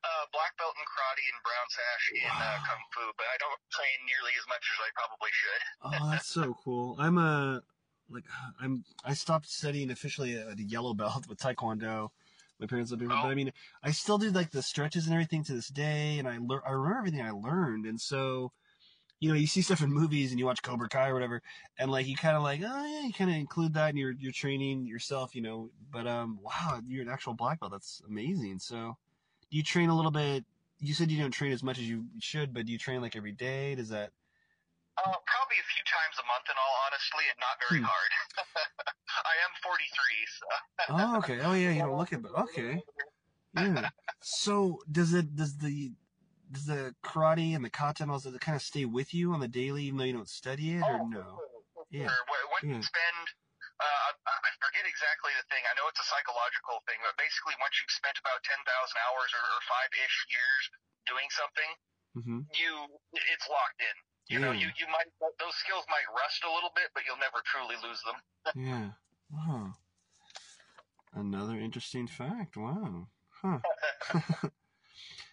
[0.04, 3.62] Uh, black belt in karate and brown sash in uh, kung fu, but I don't
[3.70, 5.62] train nearly as much as I probably should.
[5.86, 6.96] Oh, that's so cool.
[7.00, 7.62] I'm a
[8.10, 8.24] like
[8.60, 12.10] I'm I stopped studying officially at a yellow belt with Taekwondo.
[12.60, 13.52] My parents let me, but I mean,
[13.84, 16.72] I still do like the stretches and everything to this day, and I learn I
[16.72, 18.52] remember everything I learned, and so.
[19.20, 21.42] You know, you see stuff in movies and you watch Cobra Kai or whatever,
[21.80, 24.12] and like you kind of like, oh yeah, you kind of include that in your
[24.12, 25.72] your training yourself, you know.
[25.92, 27.72] But um, wow, you're an actual black belt.
[27.72, 28.60] That's amazing.
[28.60, 28.96] So,
[29.50, 30.46] do you train a little bit?
[30.80, 33.16] You said you don't train as much as you should, but do you train like
[33.16, 33.74] every day?
[33.74, 34.12] Does that?
[34.98, 37.86] Uh, probably a few times a month, in all honesty, and not very Hmm.
[37.86, 38.12] hard.
[39.30, 39.78] I am 43,
[40.34, 40.46] so.
[40.90, 41.40] Oh, okay.
[41.46, 41.70] Oh, yeah.
[41.70, 42.82] You don't look at, but okay.
[43.54, 43.90] Yeah.
[44.22, 45.94] So does it does the
[46.52, 49.34] does the karate and the kata and all does it kind of stay with you
[49.34, 51.42] on the daily, even though you don't study it, or no?
[51.92, 52.10] Yeah.
[52.10, 52.78] Or what, what Yeah.
[52.78, 53.24] you spend,
[53.80, 55.62] uh, I forget exactly the thing.
[55.70, 59.44] I know it's a psychological thing, but basically, once you've spent about 10,000 hours or,
[59.44, 60.64] or five ish years
[61.06, 61.72] doing something,
[62.18, 62.72] hmm you
[63.14, 63.98] it's locked in.
[64.30, 65.08] You know, you, you might
[65.40, 68.16] those skills might rust a little bit, but you'll never truly lose them.
[68.56, 68.90] Yeah.
[69.32, 69.74] Wow.
[71.14, 72.56] Another interesting fact.
[72.56, 73.08] Wow.
[73.42, 73.60] Huh.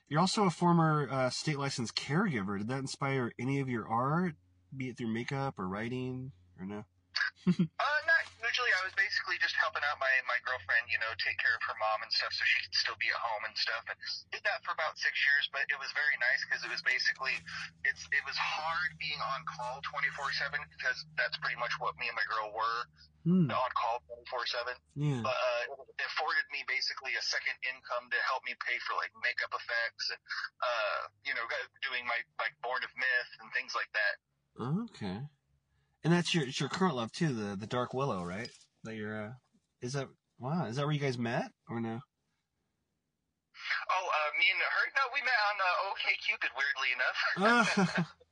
[0.09, 2.59] You're also a former uh, state licensed caregiver.
[2.59, 4.34] Did that inspire any of your art,
[4.76, 6.84] be it through makeup or writing, or no?
[7.85, 8.73] Uh, not usually.
[8.73, 11.77] I was basically just helping out my my girlfriend, you know, take care of her
[11.77, 13.85] mom and stuff, so she could still be at home and stuff.
[13.85, 13.99] And
[14.33, 17.37] did that for about six years, but it was very nice because it was basically
[17.85, 21.93] it's it was hard being on call twenty four seven because that's pretty much what
[22.01, 22.81] me and my girl were
[23.25, 23.49] Hmm.
[23.49, 24.77] on call twenty four seven.
[24.97, 25.21] Yeah.
[25.25, 29.12] But uh, it afforded me basically a second income to help me pay for like
[29.21, 30.21] makeup effects and
[30.65, 31.45] uh, you know,
[31.85, 34.15] doing my like Born of Myth and things like that.
[34.89, 35.19] Okay.
[36.05, 38.50] And that's your it's your current love too, the the Dark Willow, right?
[38.84, 39.32] That you're uh
[39.80, 41.98] is that wow, is that where you guys met or no?
[43.90, 44.84] Oh, uh, me and her?
[44.96, 46.50] No, we met on uh, OK Cupid.
[46.52, 47.18] Weirdly enough.
[47.96, 48.05] oh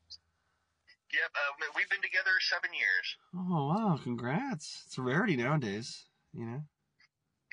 [1.12, 3.06] Yep, uh, we've been together seven years.
[3.36, 4.88] Oh wow, congrats.
[4.88, 6.64] It's a rarity nowadays, you know.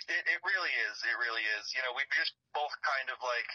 [0.08, 0.96] It, it really is.
[1.04, 1.68] It really is.
[1.76, 3.52] You know, we've just both kind of like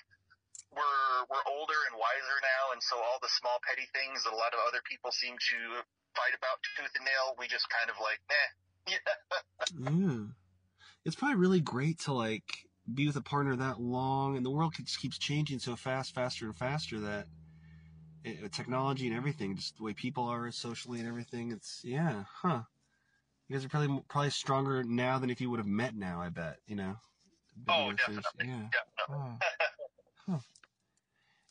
[0.74, 4.36] we're we're older and wiser now, and so all the small petty things that a
[4.36, 5.58] lot of other people seem to
[6.14, 8.50] fight about tooth and nail, we just kind of like, eh.
[8.94, 9.90] Yeah.
[9.90, 10.24] Yeah.
[11.04, 14.74] It's probably really great to like be with a partner that long and the world
[14.76, 17.26] just keeps changing so fast, faster and faster that
[18.24, 22.62] it, technology and everything, just the way people are socially and everything, it's yeah, huh.
[23.48, 26.30] You guys are probably probably stronger now than if you would have met now, I
[26.30, 26.96] bet, you know.
[27.68, 28.46] Oh, definitely.
[28.46, 28.68] Yeah.
[28.72, 29.10] Definitely.
[29.10, 29.38] Oh.
[30.26, 30.38] Huh.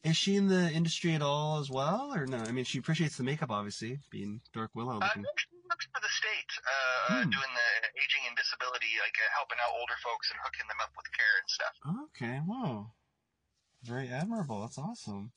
[0.04, 2.38] Is she in the industry at all as well, or no?
[2.38, 5.24] I mean, she appreciates the makeup, obviously, being Dark Willow Uh, looking.
[5.38, 7.30] she works for the state, uh, uh, Hmm.
[7.32, 10.92] doing the aging and disability, like uh, helping out older folks and hooking them up
[10.98, 11.76] with care and stuff.
[12.12, 12.92] Okay, wow.
[13.84, 14.62] Very admirable.
[14.62, 15.32] That's awesome.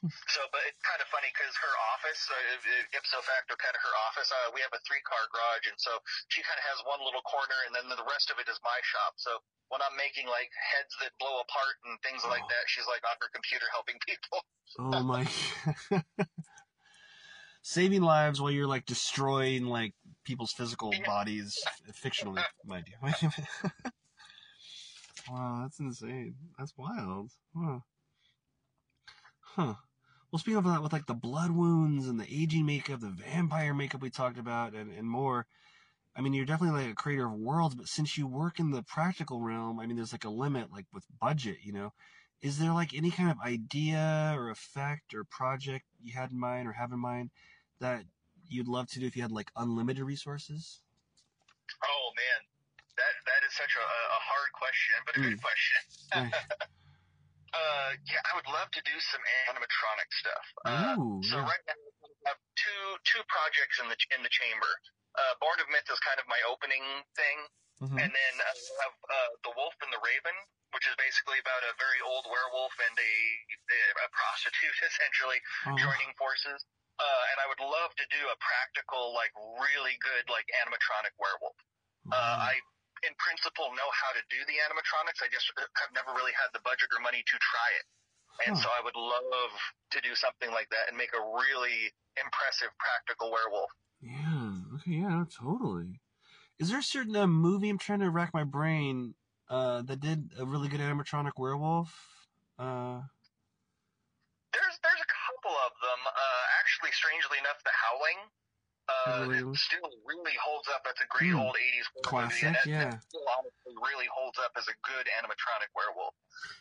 [0.00, 3.96] So, but it's kind of funny because her office, uh, ipso facto, kind of her
[4.08, 5.92] office, uh, we have a three car garage, and so
[6.32, 8.80] she kind of has one little corner, and then the rest of it is my
[8.80, 9.20] shop.
[9.20, 12.48] So when I'm making like heads that blow apart and things like Oh.
[12.48, 14.40] that, she's like on her computer helping people.
[14.80, 15.28] Oh my.
[17.62, 19.92] Saving lives while you're like destroying like
[20.24, 21.60] people's physical bodies
[21.92, 22.96] fictionally, mind you.
[25.28, 26.36] wow, that's insane.
[26.56, 27.32] That's wild.
[27.54, 27.80] Huh.
[29.42, 29.74] Huh.
[30.30, 33.74] Well, speaking of that, with like the blood wounds and the aging makeup, the vampire
[33.74, 35.46] makeup we talked about, and, and more,
[36.16, 38.82] I mean, you're definitely like a creator of worlds, but since you work in the
[38.82, 41.92] practical realm, I mean, there's like a limit, like with budget, you know?
[42.42, 46.68] Is there like any kind of idea or effect or project you had in mind
[46.68, 47.30] or have in mind
[47.80, 48.04] that
[48.48, 50.80] you'd love to do if you had like unlimited resources?
[51.84, 52.40] Oh man,
[52.96, 55.42] that that is such a, a hard question, but a good mm.
[55.42, 56.70] question.
[57.50, 60.46] Uh, yeah, I would love to do some animatronic stuff.
[60.64, 61.50] Uh, Ooh, So yeah.
[61.50, 64.70] right now we have two two projects in the in the chamber.
[65.18, 66.84] Uh, Born of Myth is kind of my opening
[67.18, 67.38] thing,
[67.82, 67.98] Mhm.
[67.98, 68.54] and then uh,
[68.86, 70.36] have uh, The Wolf and the Raven,
[70.70, 73.14] which is basically about a very old werewolf and a
[74.06, 76.62] a prostitute essentially Oh, joining forces.
[77.00, 81.56] Uh, and I would love to do a practical, like really good, like animatronic werewolf.
[82.12, 82.52] Uh.
[82.52, 82.60] I
[83.02, 85.24] in principle, know how to do the animatronics.
[85.24, 87.86] I just have never really had the budget or money to try it.
[88.46, 88.62] And Huh.
[88.64, 89.52] so I would love
[89.92, 93.70] to do something like that and make a really impressive practical werewolf.
[94.00, 94.76] Yeah.
[94.80, 95.04] Okay.
[95.04, 95.24] Yeah.
[95.28, 96.00] Totally.
[96.58, 99.14] Is there a certain uh, movie I'm trying to rack my brain
[99.48, 101.92] uh, that did a really good animatronic werewolf?
[102.58, 103.00] Uh,
[104.52, 106.00] There's there's a couple of them.
[106.06, 108.20] Uh, actually, strangely enough, The Howling.
[108.90, 109.38] Uh, Really?
[109.38, 110.82] it still really holds up.
[110.84, 111.40] That's a great Hmm.
[111.40, 112.40] old 80s horror movie.
[112.42, 112.98] Classic, And it, yeah.
[112.98, 116.14] still honestly really holds up as a good animatronic werewolf.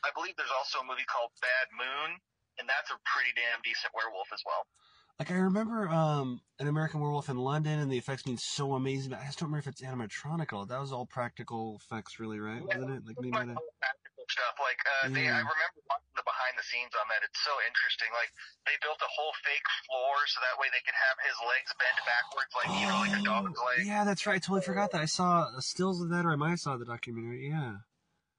[0.04, 2.20] I believe there's also a movie called Bad Moon,
[2.60, 4.68] and that's a pretty damn decent werewolf as well.
[5.20, 9.10] like I remember um, an American Werewolf in London, and the effects being so amazing.
[9.12, 10.68] But I just don't remember if it's animatronical.
[10.70, 12.64] That was all practical effects, really, right?
[12.64, 13.04] Wasn't it?
[13.06, 13.56] Like maybe
[14.38, 14.54] Like not.
[14.54, 14.56] all practical stuff.
[14.62, 17.22] Like uh, they, I remember watching the behind the scenes on that.
[17.26, 18.10] It's so interesting.
[18.14, 18.30] Like
[18.70, 21.98] they built a whole fake floor so that way they could have his legs bent
[22.06, 23.86] backwards, like you know, like a dog's Oh, leg.
[23.90, 24.38] yeah, that's right.
[24.38, 25.02] I totally forgot that.
[25.02, 27.50] I saw stills of that, or I might have saw the documentary.
[27.50, 27.82] Yeah.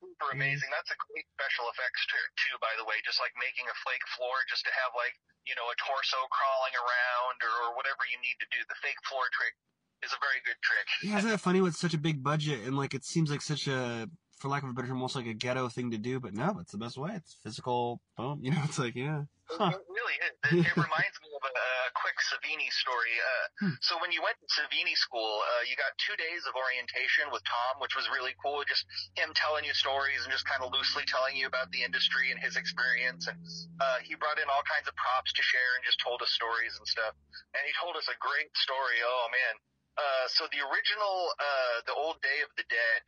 [0.00, 0.70] super amazing.
[0.70, 2.02] That's a great special effects
[2.38, 3.02] too, by the way.
[3.02, 5.16] Just like making a flake floor, just to have like
[5.48, 8.60] you know a torso crawling around or, or whatever you need to do.
[8.68, 9.56] The fake floor trick
[10.04, 10.86] is a very good trick.
[11.04, 13.68] Yeah, isn't that funny with such a big budget and like it seems like such
[13.68, 14.08] a,
[14.40, 16.58] for lack of a better term, almost like a ghetto thing to do, but no,
[16.60, 17.12] it's the best way.
[17.14, 18.40] It's physical, boom.
[18.44, 19.24] You know, it's like yeah.
[19.46, 19.70] Huh.
[19.74, 20.32] It really is.
[20.50, 23.14] It, it reminds me of a, a quick Savini story.
[23.20, 23.76] Uh, Hmm.
[23.84, 27.44] So when you went to Savini school, uh, you got two days of orientation with
[27.44, 28.64] Tom, which was really cool.
[28.64, 28.88] Just
[29.20, 32.40] him telling you stories and just kind of loosely telling you about the industry and
[32.40, 33.28] his experience.
[33.28, 33.36] And
[33.76, 36.72] uh, he brought in all kinds of props to share and just told us stories
[36.80, 37.12] and stuff.
[37.52, 39.04] And he told us a great story.
[39.04, 39.54] Oh man.
[40.00, 43.00] Uh, so the original, uh, the old Day of the Dead,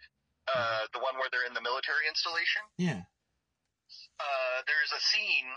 [0.51, 3.07] uh, the one where they're in the military installation Yeah.
[4.19, 5.49] uh, there's a scene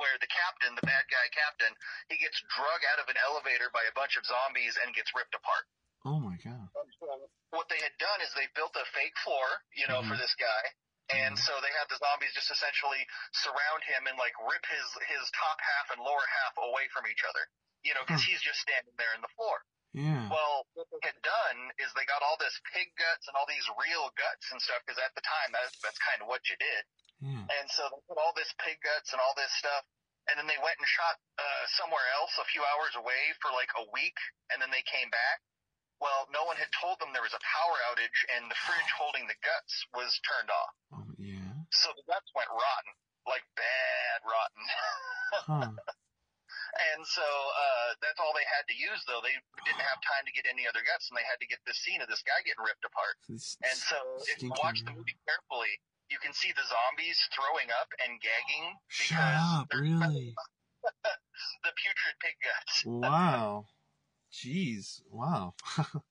[0.00, 1.68] where the captain, the bad guy captain,
[2.08, 5.36] he gets drug out of an elevator by a bunch of zombies and gets ripped
[5.36, 5.68] apart.
[6.08, 6.72] Oh my god.
[7.52, 9.44] What they had done is they built a fake floor,
[9.76, 10.24] you know, for Mhm.
[10.24, 10.62] this guy.
[11.12, 11.44] And Mhm.
[11.44, 15.60] so they had the zombies just essentially surround him and like rip his his top
[15.60, 17.46] half and lower half away from each other.
[17.84, 18.30] You know, because Hmm.
[18.32, 19.62] he's just standing there in the floor.
[19.92, 20.24] Yeah.
[20.32, 23.64] Well, what they had done is they got all this pig guts and all these
[23.76, 26.82] real guts and stuff because at the time that's that's kind of what you did.
[27.20, 27.44] Yeah.
[27.44, 29.84] And so they put all this pig guts and all this stuff,
[30.32, 33.70] and then they went and shot uh, somewhere else a few hours away for like
[33.78, 34.16] a week,
[34.50, 35.44] and then they came back.
[36.00, 39.28] Well, no one had told them there was a power outage, and the fridge holding
[39.30, 40.74] the guts was turned off.
[40.98, 41.62] Oh, yeah.
[41.70, 42.92] So the guts went rotten,
[43.28, 44.64] like bad rotten.
[45.32, 45.72] Huh.
[46.72, 49.20] And so uh, that's all they had to use, though.
[49.20, 51.78] They didn't have time to get any other guts, and they had to get this
[51.84, 53.16] scene of this guy getting ripped apart.
[53.28, 53.98] It's And so
[54.32, 55.76] if you watch the movie carefully,
[56.08, 60.34] you can see the zombies throwing up and gagging Shut because up, really?
[61.64, 62.84] the putrid pig guts.
[62.84, 63.66] Wow.
[64.32, 65.02] Jeez.
[65.10, 65.54] Wow.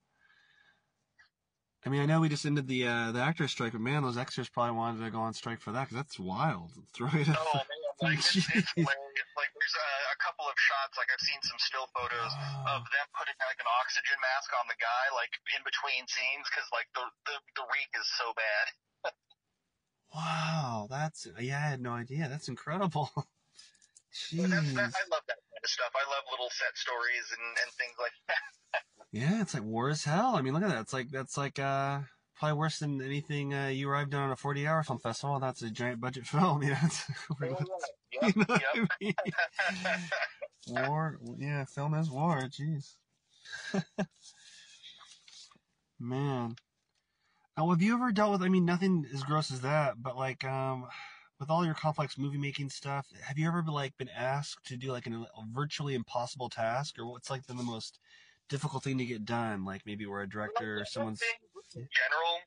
[1.84, 4.16] I mean, I know we just ended the uh, the actor strike, but man, those
[4.16, 6.70] extras probably wanted to go on strike for that because that's wild.
[6.94, 7.54] Throw it Oh up.
[7.54, 9.30] man, like it's, it's hilarious.
[9.38, 12.32] Like there's a, a couple of shots, like I've seen some still photos
[12.66, 16.66] of them putting like an oxygen mask on the guy, like in between scenes, because
[16.74, 18.66] like the, the the reek is so bad.
[20.12, 22.28] Wow, that's yeah, I had no idea.
[22.28, 23.08] That's incredible.
[24.36, 25.88] But that's, that, I love that kind of stuff.
[25.96, 28.82] I love little set stories and, and things like that.
[29.10, 30.36] Yeah, it's like war as hell.
[30.36, 30.80] I mean, look at that.
[30.80, 32.00] It's like that's like uh
[32.42, 35.38] probably worse than anything uh, you or I've done on a forty hour film festival.
[35.38, 36.60] That's a giant budget film.
[36.64, 37.04] You know, it's,
[37.40, 38.88] Yep, you know yep.
[38.90, 39.14] I mean?
[40.66, 42.48] War, yeah, film is war.
[42.48, 42.94] Jeez.
[46.00, 46.56] Man.
[47.56, 48.42] Now, have you ever dealt with?
[48.42, 50.86] I mean, nothing as gross as that, but like, um,
[51.38, 54.76] with all your complex movie making stuff, have you ever been like been asked to
[54.76, 58.00] do like an, a virtually impossible task, or what's like been the most
[58.48, 59.64] difficult thing to get done?
[59.64, 61.20] Like maybe where a director or someone's.
[61.20, 61.51] thing in
[61.92, 62.40] general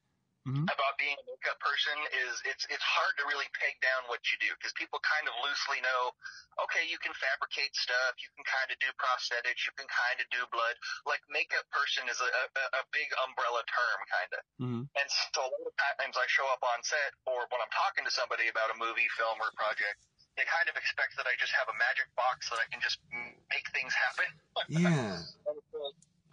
[0.45, 0.69] Mhm.
[0.69, 4.37] about being a makeup person is it's it's hard to really peg down what you
[4.37, 6.13] do because people kind of loosely know
[6.61, 10.29] okay you can fabricate stuff you can kind of do prosthetics you can kind of
[10.29, 10.77] do blood
[11.09, 14.81] like makeup person is a, a, a big umbrella term kind of Mhm.
[14.85, 18.05] and so a lot of times I show up on set or when I'm talking
[18.05, 19.97] to somebody about a movie film or project
[20.37, 23.01] they kind of expect that I just have a magic box that I can just
[23.49, 24.29] make things happen
[24.69, 25.25] Yeah.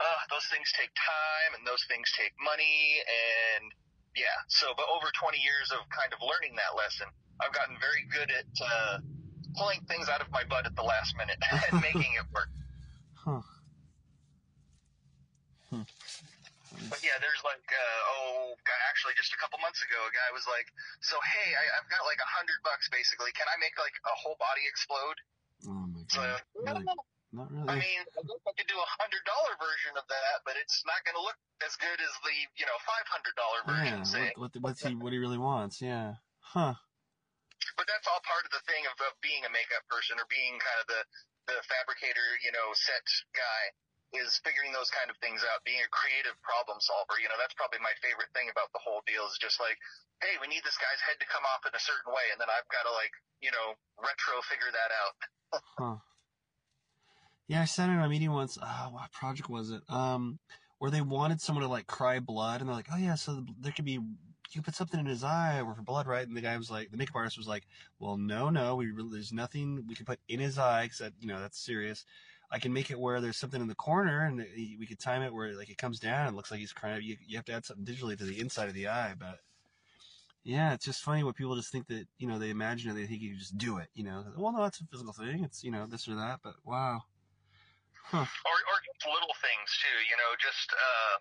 [0.01, 3.72] Uh, those things take time and those things take money and
[4.16, 7.09] yeah so but over 20 years of kind of learning that lesson
[7.40, 8.97] i've gotten very good at uh,
[9.57, 11.38] pulling things out of my butt at the last minute
[11.72, 12.49] and making it work
[13.22, 13.38] Huh.
[15.70, 15.86] Hmm.
[16.90, 18.53] but yeah there's like uh, oh
[18.93, 20.68] actually just a couple months ago a guy was like
[21.01, 24.14] so hey I, i've got like a hundred bucks basically can i make like a
[24.20, 25.16] whole body explode
[25.64, 26.43] Oh my so god.
[26.66, 26.86] Really?
[27.33, 27.64] Not really.
[27.64, 30.85] I mean, I guess I could do a hundred dollar version of that, but it's
[30.85, 34.05] not going to look as good as the you know five hundred dollar version.
[34.05, 34.09] yeah.
[34.09, 34.26] say.
[34.37, 34.93] What, what, what's he?
[34.93, 35.80] What he really wants?
[35.80, 36.20] Yeah.
[36.45, 36.76] Huh.
[37.80, 40.61] But that's all part of the thing of, of being a makeup person or being
[40.61, 41.01] kind of the
[41.49, 43.03] the fabricator, you know, set
[43.35, 43.62] guy
[44.12, 47.16] is figuring those kind of things out, being a creative problem solver.
[47.16, 49.80] You know, that's probably my favorite thing about the whole deal is just like,
[50.20, 52.53] hey, we need this guy's head to come off in a certain way, and then
[52.53, 55.16] I've got to like, you know, retro figure that out.
[55.76, 56.01] Huh.
[57.49, 58.59] Yeah, I sat in a meeting once.
[58.61, 59.82] Uh, what project was it?
[59.88, 60.38] Um,
[60.78, 63.47] where they wanted someone to like cry blood, and they're like, "Oh yeah, so the,
[63.61, 64.01] there could be
[64.55, 66.90] you put something in his eye or for blood, right?" And the guy was like,
[66.90, 67.66] the makeup artist was like,
[67.99, 71.28] "Well, no, no, we really, there's nothing we can put in his eye that you
[71.28, 72.05] know that's serious.
[72.51, 74.38] I can make it where there's something in the corner, and
[74.78, 77.03] we could time it where like it comes down and looks like he's crying.
[77.03, 79.40] You, you have to add something digitally to the inside of the eye, but."
[80.45, 83.07] Yeah, it's just funny what people just think that, you know, they imagine it, they
[83.07, 84.24] think you just do it, you know.
[84.36, 85.45] Well, no, that's a physical thing.
[85.45, 87.03] It's, you know, this or that, but wow.
[88.11, 88.27] Huh.
[88.27, 89.99] or or just little things too.
[90.11, 91.15] You know, just uh,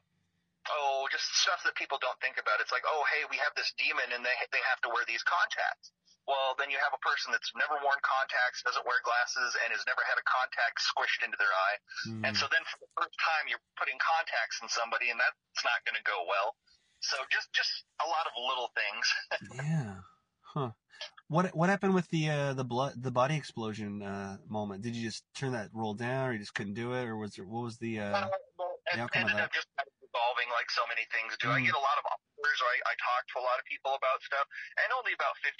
[0.70, 2.62] oh, just stuff that people don't think about.
[2.62, 5.24] It's like, oh, hey, we have this demon, and they they have to wear these
[5.24, 5.94] contacts.
[6.30, 9.82] Well, then you have a person that's never worn contacts, doesn't wear glasses, and has
[9.90, 11.78] never had a contact squished into their eye.
[12.06, 12.22] Hmm.
[12.30, 15.82] And so then for the first time, you're putting contacts in somebody, and that's not
[15.82, 16.54] going to go well.
[17.02, 17.74] So just just
[18.06, 19.06] a lot of little things.
[19.66, 19.98] yeah.
[20.54, 20.72] Huh.
[21.32, 24.84] What what happened with the uh, the blood the body explosion uh, moment?
[24.84, 27.40] Did you just turn that roll down, or you just couldn't do it, or was
[27.40, 28.28] there what was the uh,
[28.60, 29.72] well, it the ended up just
[30.04, 31.48] evolving like so many things do.
[31.48, 31.72] I Mm.
[31.72, 34.20] get a lot of offers, or I, I talk to a lot of people about
[34.28, 34.44] stuff,
[34.84, 35.56] and only about 50%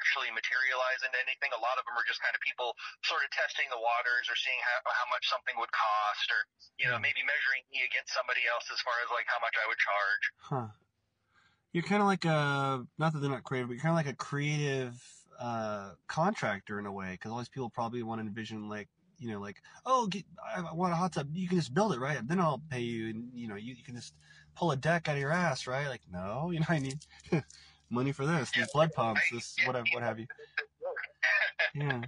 [0.00, 1.52] actually materialize into anything.
[1.52, 2.72] A lot of them are just kind of people
[3.04, 6.40] sort of testing the waters or seeing how, how much something would cost, or,
[6.80, 7.04] you know, Mm.
[7.04, 10.24] maybe measuring me against somebody else as far as like how much I would charge.
[10.40, 10.68] Huh.
[11.72, 14.12] You're kind of like a not that they're not creative, but you're kind of like
[14.12, 15.02] a creative
[15.38, 19.30] uh, contractor in a way, because all these people probably want to envision like you
[19.30, 22.26] know like oh get, I want a hot tub, you can just build it right,
[22.26, 24.14] then I'll pay you, and you know you, you can just
[24.54, 25.88] pull a deck out of your ass, right?
[25.88, 26.98] Like no, you know I need
[27.90, 30.26] money for this, these blood pumps, this whatever, what have you.
[31.74, 32.02] Yeah.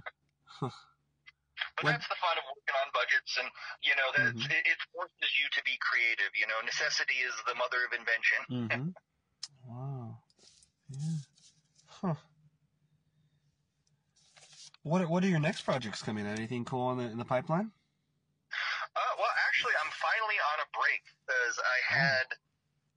[1.81, 3.49] But that's the fun of working on budgets, and
[3.83, 4.45] you know that Mhm.
[4.51, 6.31] it, it forces you to be creative.
[6.35, 8.39] You know, necessity is the mother of invention.
[8.49, 8.89] Mm-hmm.
[10.89, 11.17] Yeah.
[11.87, 12.15] Huh.
[14.83, 16.37] What are, what are your next projects coming out?
[16.37, 17.71] Anything cool in the in the pipeline?
[18.95, 21.95] Uh, well, actually, I'm finally on a break because I Oh.
[21.97, 22.27] had,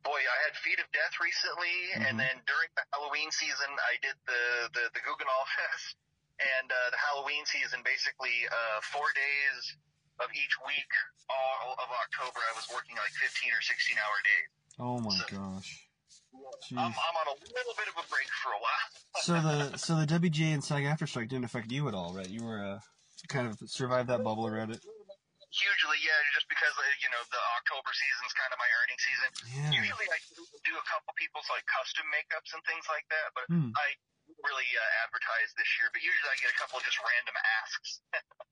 [0.04, 2.04] boy, I had Feet of Death recently, Mhm.
[2.10, 4.44] and then during the Halloween season, I did the
[4.76, 5.96] the, the Guggenheim Fest,
[6.38, 9.74] and uh, the Halloween season, basically uh, four days
[10.20, 10.90] of each week,
[11.30, 14.48] all of October, I was working like 15 or 16 hour days.
[14.78, 15.87] Oh my So- gosh.
[16.74, 18.86] I'm, I'm on a little bit of a break for a while.
[19.26, 22.28] So the so the WGA and SAG-AFTRA strike didn't affect you at all, right?
[22.30, 22.78] You were uh,
[23.26, 24.78] kind of survived that bubble around it.
[25.50, 29.28] Hugely, yeah, just because uh, you know the October season's kind of my earning season.
[29.58, 29.74] Yeah.
[29.74, 30.38] Usually, I do
[30.70, 33.74] do a couple people's like custom makeups and things like that, but Hmm.
[33.74, 33.88] I
[34.46, 35.90] really uh, advertise this year.
[35.90, 37.90] But usually, I get a couple of just random asks.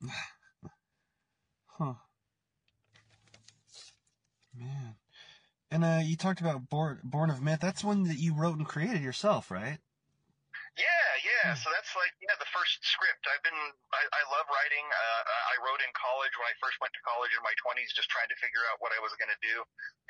[1.78, 1.92] Huh.
[5.76, 7.60] And uh, you talked about Born, Born of Myth.
[7.60, 9.76] That's one that you wrote and created yourself, right?
[10.72, 11.52] Yeah, yeah.
[11.52, 11.60] Hmm.
[11.60, 13.28] So that's like yeah, the first script.
[13.28, 13.60] I've been
[13.92, 14.88] I, I love writing.
[14.88, 15.22] Uh,
[15.52, 18.32] I wrote in college when I first went to college in my twenties, just trying
[18.32, 19.60] to figure out what I was going to do.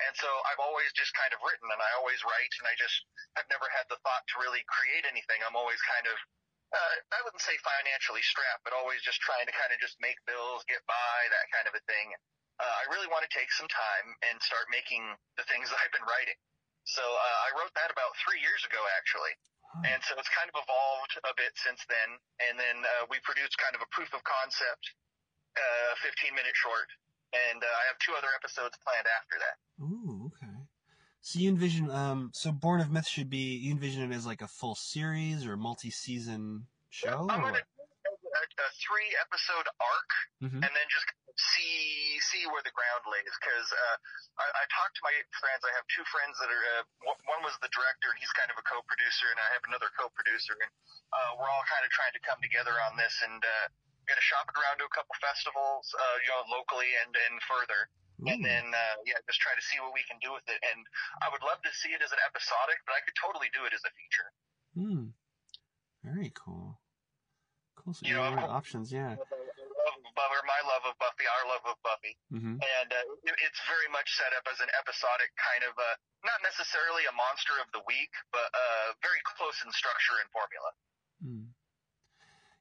[0.07, 3.03] And so I've always just kind of written, and I always write, and I just
[3.35, 5.43] I've never had the thought to really create anything.
[5.43, 6.15] I'm always kind of
[6.71, 10.15] uh, I wouldn't say financially strapped, but always just trying to kind of just make
[10.23, 12.15] bills, get by, that kind of a thing.
[12.57, 15.05] Uh, I really want to take some time and start making
[15.37, 16.37] the things that I've been writing.
[16.87, 19.35] So uh, I wrote that about three years ago, actually.
[19.83, 22.09] And so it's kind of evolved a bit since then.
[22.49, 24.95] And then uh, we produced kind of a proof of concept,
[25.53, 26.87] uh, 15 minute short.
[27.35, 29.55] And uh, I have two other episodes planned after that.
[29.83, 30.55] Ooh, okay.
[31.21, 34.41] So you envision, um, so Born of Myth should be, you envision it as like
[34.41, 37.27] a full series or multi-season show?
[37.29, 40.11] I'm or going to a, a three episode arc
[40.41, 40.63] Mhm.
[40.63, 43.33] and then just kind of see see where the ground lays.
[43.37, 43.95] Because uh,
[44.41, 45.61] I, I talked to my friends.
[45.63, 46.65] I have two friends that are.
[46.81, 49.87] Uh, one- was the director, and he's kind of a co-producer, and I have another
[49.95, 50.71] co-producer, and
[51.15, 53.65] uh, we're all kind of trying to come together on this and uh,
[54.03, 57.39] going to shop it around to a couple festivals, uh, you know, locally and and
[57.47, 57.87] further.
[58.17, 60.57] And then, uh, yeah, just try to see what we can do with it.
[60.73, 60.81] And
[61.21, 63.77] I would love to see it as an episodic, but I could totally do it
[63.77, 64.29] as a feature.
[64.73, 65.13] Hmm.
[66.01, 66.81] Very cool.
[67.77, 67.93] Cool.
[67.93, 69.21] So You you know, have options, yeah.
[70.17, 72.17] Buffy, or my love of Buffy, our love of Buffy.
[72.33, 75.93] hmm and uh, it- it's very much set up as an episodic kind of uh,
[76.25, 80.69] not necessarily a monster of the week, but uh, very close in structure and formula.
[81.21, 81.53] Mm.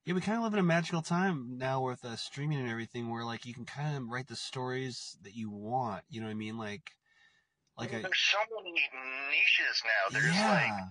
[0.05, 3.11] Yeah, we kind of live in a magical time now with uh, streaming and everything,
[3.11, 6.05] where like you can kind of write the stories that you want.
[6.09, 6.59] You know what I mean?
[6.59, 6.93] Like,
[7.77, 10.13] like a There's so many niches now.
[10.13, 10.85] There's like yeah,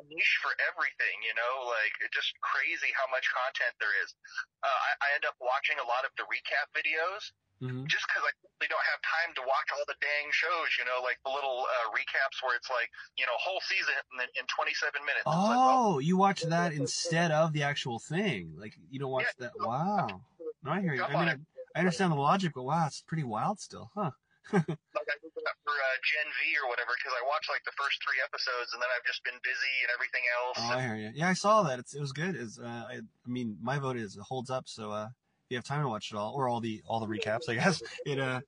[0.00, 4.16] a niche for everything, you know, like it's just crazy how much content there is.
[4.64, 8.24] Uh, I, I end up watching a lot of the recap videos hmm just because
[8.24, 11.32] I simply don't have time to watch all the dang shows, you know, like the
[11.32, 12.88] little uh, recaps where it's like,
[13.20, 15.28] you know, whole season in, in 27 minutes.
[15.28, 18.56] It's like, Oh, you watch that instead of the actual thing.
[18.56, 19.52] Like you don't watch Yeah.
[19.52, 19.60] that.
[19.60, 20.24] Wow.
[20.64, 21.04] No, I hear you.
[21.04, 21.28] I mean.
[21.28, 21.36] I,
[21.72, 24.10] I understand the logic, but wow, it's pretty wild still, huh?
[24.52, 27.76] Like I did that for uh, Gen V or whatever because I watched like the
[27.78, 30.58] first three episodes and then I've just been busy and everything else.
[30.58, 31.10] Oh, I hear you.
[31.14, 31.78] Yeah, I saw that.
[31.78, 32.34] It's, it was good.
[32.34, 34.66] It's, uh, I, I mean, my vote is it holds up.
[34.66, 37.06] So, uh, if you have time to watch it all or all the, all the
[37.06, 38.40] recaps, I guess it, uh,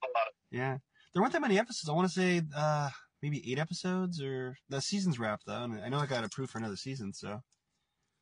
[0.51, 0.79] yeah,
[1.13, 1.89] there weren't that many episodes.
[1.89, 2.91] I want to say, uh,
[3.23, 5.63] maybe eight episodes or the season's wrapped though.
[5.63, 7.13] And I know I got approved for another season.
[7.13, 7.29] So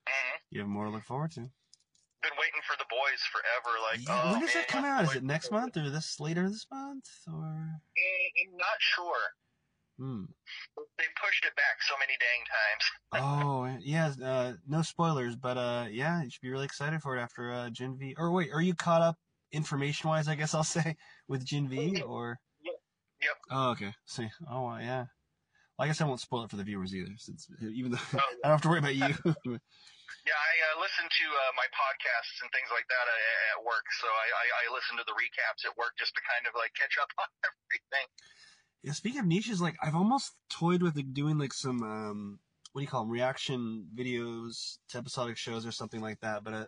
[0.06, 0.38] Mhm.
[0.50, 1.50] you have more to look forward to.
[2.22, 3.78] Been waiting for the boys forever.
[3.90, 5.04] Like, Yeah, oh, when does man, that come out?
[5.04, 7.80] Is it next month or this later this month or?
[7.96, 9.22] Eh, I'm not sure.
[9.98, 10.24] Hmm.
[10.98, 12.84] They pushed it back so many dang times.
[13.12, 17.20] Oh yeah, uh, no spoilers, but uh, yeah, you should be really excited for it
[17.20, 18.14] after uh, Gen V.
[18.16, 19.16] Or wait, are you caught up
[19.52, 20.28] information wise?
[20.28, 20.96] I guess I'll say
[21.28, 22.38] with Gen V or.
[22.64, 23.36] Yep.
[23.50, 23.92] Oh okay.
[24.06, 24.30] See.
[24.50, 25.04] Oh yeah.
[25.78, 28.18] Well, I guess I won't spoil it for the viewers either, since even though Oh.
[28.44, 29.58] I don't have to worry about you.
[30.26, 33.86] Yeah, I uh, listen to uh, my podcasts and things like that uh, at work.
[33.98, 36.74] So I, I, I listen to the recaps at work just to kind of like
[36.76, 38.06] catch up on everything.
[38.82, 38.92] yeah.
[38.92, 42.38] Speaking of niches, like I've almost toyed with doing like some um,
[42.72, 46.44] what do you call them, reaction videos to episodic shows or something like that.
[46.44, 46.66] But uh,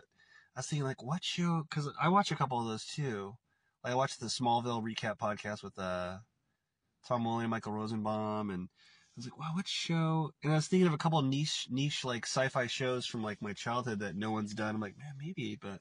[0.55, 1.63] I was thinking like, what show?
[1.69, 3.35] Because I watch a couple of those too.
[3.83, 6.17] Like I watched the Smallville recap podcast with uh,
[7.07, 8.69] Tom Welling, Michael Rosenbaum, and
[9.15, 10.31] I was like, wow, what show?
[10.43, 13.41] And I was thinking of a couple of niche, niche like sci-fi shows from like
[13.43, 14.73] my childhood that no one's done.
[14.73, 15.79] I'm like, man, maybe, but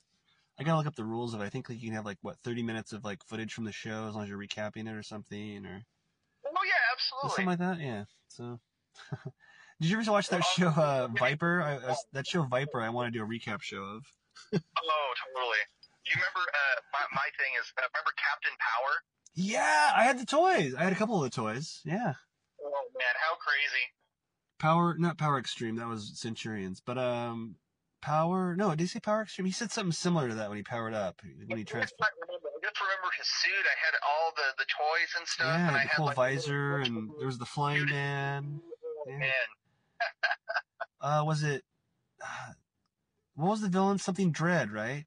[0.59, 1.41] I gotta look up the rules of.
[1.41, 1.45] it.
[1.45, 3.73] I think like you can have like what 30 minutes of like footage from the
[3.73, 5.83] show as long as you're recapping it or something, or
[6.45, 7.31] Oh yeah, absolutely.
[7.31, 7.81] something like that.
[7.81, 8.05] Yeah.
[8.29, 8.61] So,
[9.81, 11.63] did you ever watch that show uh, Viper?
[11.63, 12.83] I, I, that show Viper.
[12.83, 14.05] I want to do a recap show of.
[14.53, 14.59] Oh,
[15.35, 15.63] totally.
[16.05, 16.41] You remember?
[16.41, 18.93] Uh, my, my thing is, uh, remember Captain Power?
[19.35, 20.75] Yeah, I had the toys.
[20.75, 21.81] I had a couple of the toys.
[21.85, 22.15] Yeah.
[23.03, 23.85] Man, how crazy!
[24.61, 25.77] Power, not Power Extreme.
[25.77, 27.57] That was Centurions, but um,
[28.01, 28.55] Power.
[28.55, 29.47] No, did he say Power Extreme?
[29.47, 31.21] He said something similar to that when he powered up.
[31.23, 31.83] When he I remember.
[31.83, 33.67] I just remember his suit.
[33.67, 36.17] I had all the the toys and stuff, Yeah, and I the had whole like
[36.17, 38.61] visor, and there was the flying man.
[38.63, 39.19] Oh, Yeah.
[39.19, 39.31] man.
[41.01, 41.65] Uh, was it?
[42.23, 42.53] Uh,
[43.35, 43.99] what was the villain?
[43.99, 45.07] Something Dread, right?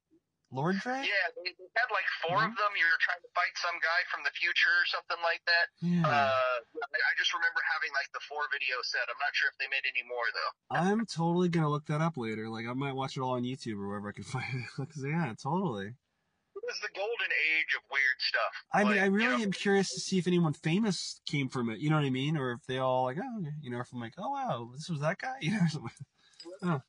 [0.56, 0.80] Lord.
[0.82, 1.04] Yeah,
[1.36, 2.50] they, they had like 4 Mhm.
[2.50, 2.72] of them.
[2.80, 5.66] You're trying to fight some guy from the future or something like that.
[5.84, 6.08] Yeah.
[6.08, 9.04] Uh, I I just remember having like the four video set.
[9.06, 10.52] I'm not sure if they made any more though.
[10.72, 12.48] I'm totally gonna look that up later.
[12.48, 14.66] Like I might watch it all on YouTube or wherever I can find it.
[14.76, 15.92] Cause yeah, totally.
[16.56, 18.54] It was the golden age of weird stuff.
[18.72, 21.48] I mean, Like, I you really know, am curious to see if anyone famous came
[21.48, 21.78] from it.
[21.78, 22.36] You know what I mean?
[22.36, 25.00] Or if they all like, oh, you know, if I'm like, oh wow, this was
[25.00, 25.36] that guy.
[25.40, 26.82] You know, or something.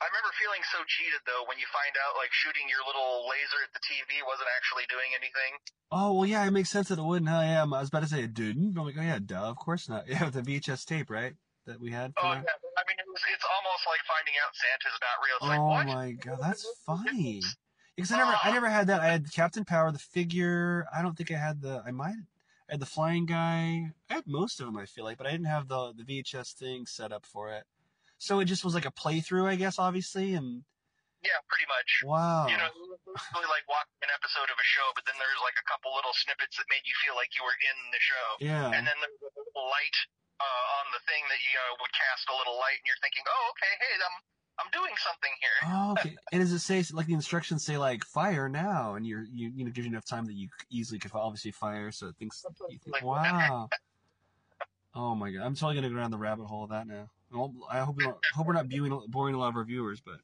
[0.00, 3.60] I remember feeling so cheated though when you find out like shooting your little laser
[3.60, 5.52] at the TV wasn't actually doing anything.
[5.92, 7.28] Oh well, yeah, it makes sense that it wouldn't.
[7.28, 7.44] Huh?
[7.44, 8.80] Yeah, I was about to say it didn't.
[8.80, 10.08] I'm like, oh yeah, duh, of course not.
[10.08, 11.36] Yeah, with the VHS tape, right?
[11.66, 12.16] That we had.
[12.16, 12.40] For Oh that?
[12.48, 15.36] yeah, I mean it was, it's almost like finding out Santa's not real.
[15.36, 15.86] It's like Oh what?
[15.92, 17.42] my god, that's funny.
[17.96, 18.52] Because I never, I ah.
[18.54, 19.00] never had that.
[19.02, 20.86] I had Captain Power, the figure.
[20.96, 21.82] I don't think I had the.
[21.84, 22.14] I might.
[22.66, 23.92] I had the flying guy.
[24.08, 24.78] I had most of them.
[24.78, 27.64] I feel like, but I didn't have the the VHS thing set up for it.
[28.20, 30.36] So it just was like a playthrough, I guess, obviously.
[30.36, 30.60] And
[31.24, 32.04] Yeah, pretty much.
[32.04, 32.68] wow, You know,
[33.08, 36.12] basically like watching an episode of a show, but then there's like a couple little
[36.12, 38.26] snippets that made you feel like you were in the show.
[38.44, 39.98] yeah, And then there was a little light
[40.36, 43.24] uh, on the thing that you know, would cast a little light, and you're thinking,
[43.24, 44.16] oh, okay, hey, I'm
[44.60, 45.58] I'm doing something here.
[45.72, 46.16] oh, okay.
[46.32, 49.64] and does it say like the instructions say like fire now, and you're you you
[49.64, 52.44] know gives you enough time that you easily could obviously fire, so it thinks.
[52.68, 53.68] You think, wow.
[54.92, 57.08] Oh my god, I'm totally gonna go down the rabbit hole of that now.
[57.32, 60.20] I hope don't, hope we're not boring, boring a lot of our viewers, but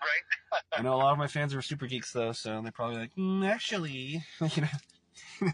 [0.00, 0.62] Right?
[0.78, 3.14] I know a lot of my fans are super geeks though, so they're probably like,
[3.16, 4.68] mm, actually, you know,
[5.40, 5.50] Man.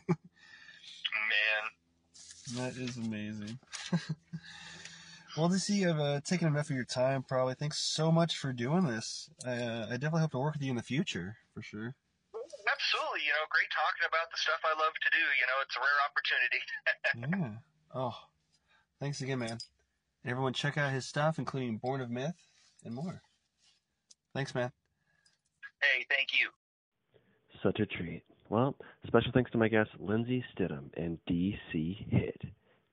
[2.56, 3.58] that is amazing.
[5.36, 7.54] well, to see I've uh, taken enough of your time, probably.
[7.54, 9.30] Thanks so much for doing this.
[9.46, 11.94] Uh, I definitely hope to work with you in the future, for sure.
[12.34, 15.24] Absolutely, you know, great talking about the stuff I love to do.
[15.40, 16.60] You know, it's a rare opportunity.
[17.14, 17.60] Yeah.
[17.94, 18.14] Oh,
[19.00, 19.58] thanks again, man.
[20.24, 22.34] And everyone, check out his stuff, including Born of Myth
[22.84, 23.22] and more.
[24.34, 24.72] Thanks, man.
[25.80, 26.48] hey, thank you.
[27.62, 28.22] Such a treat.
[28.48, 28.74] Well,
[29.06, 32.42] special thanks to my guests Lindsay Stidham and DC Hitt.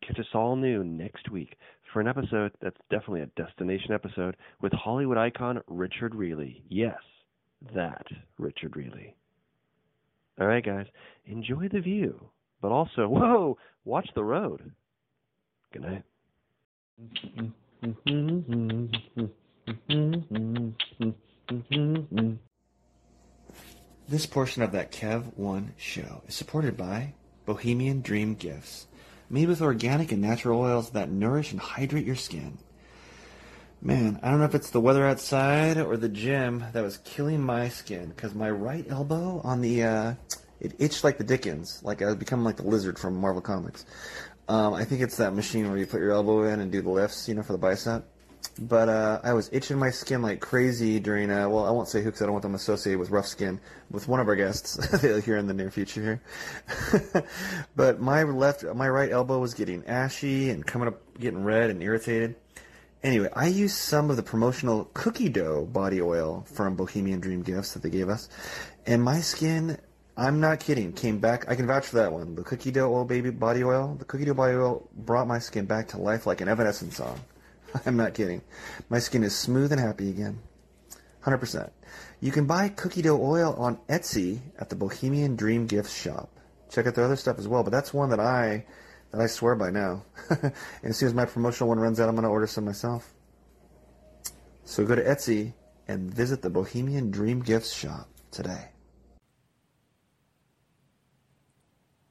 [0.05, 1.55] catch us all new next week
[1.91, 6.63] for an episode that's definitely a destination episode with Hollywood icon Richard Reilly.
[6.69, 6.99] Yes,
[7.73, 8.05] that
[8.37, 9.15] Richard Reilly.
[10.39, 10.87] All right, guys,
[11.25, 12.29] enjoy the view,
[12.61, 14.71] but also, whoa, watch the road.
[15.73, 16.03] Good night.
[24.07, 27.13] This portion of that Kev One show is supported by
[27.45, 28.87] Bohemian Dream Gifts,
[29.29, 32.59] made with organic and natural oils that nourish and hydrate your skin.
[33.81, 37.41] Man, I don't know if it's the weather outside or the gym that was killing
[37.41, 40.13] my skin because my right elbow on the uh,
[40.59, 43.83] it itched like the Dickens, like I was becoming like the lizard from Marvel Comics.
[44.51, 46.89] Um, I think it's that machine where you put your elbow in and do the
[46.89, 48.03] lifts, you know, for the bicep.
[48.59, 51.99] But uh, I was itching my skin like crazy during, uh, well, I won't say
[51.99, 53.61] who because I don't want them associated with rough skin,
[53.91, 56.01] with one of our guests here in the near future
[57.01, 57.25] here.
[57.77, 61.81] but my left, my right elbow was getting ashy and coming up, getting red and
[61.81, 62.35] irritated.
[63.03, 67.73] Anyway, I used some of the promotional cookie dough body oil from Bohemian Dream Gifts
[67.73, 68.27] that they gave us,
[68.85, 69.77] and my skin
[70.21, 70.93] I'm not kidding.
[70.93, 71.49] Came back.
[71.49, 72.35] I can vouch for that one.
[72.35, 73.95] The cookie dough oil baby body oil.
[73.97, 77.19] The cookie dough body oil brought my skin back to life like an Evanescence song.
[77.87, 78.43] I'm not kidding.
[78.87, 80.37] My skin is smooth and happy again.
[81.23, 81.71] 100%.
[82.19, 86.29] You can buy cookie dough oil on Etsy at the Bohemian Dream Gifts shop.
[86.69, 88.67] Check out their other stuff as well, but that's one that I
[89.09, 90.05] that I swear by now.
[90.29, 90.53] and
[90.83, 93.11] as soon as my promotional one runs out, I'm going to order some myself.
[94.65, 95.53] So go to Etsy
[95.87, 98.67] and visit the Bohemian Dream Gifts shop today.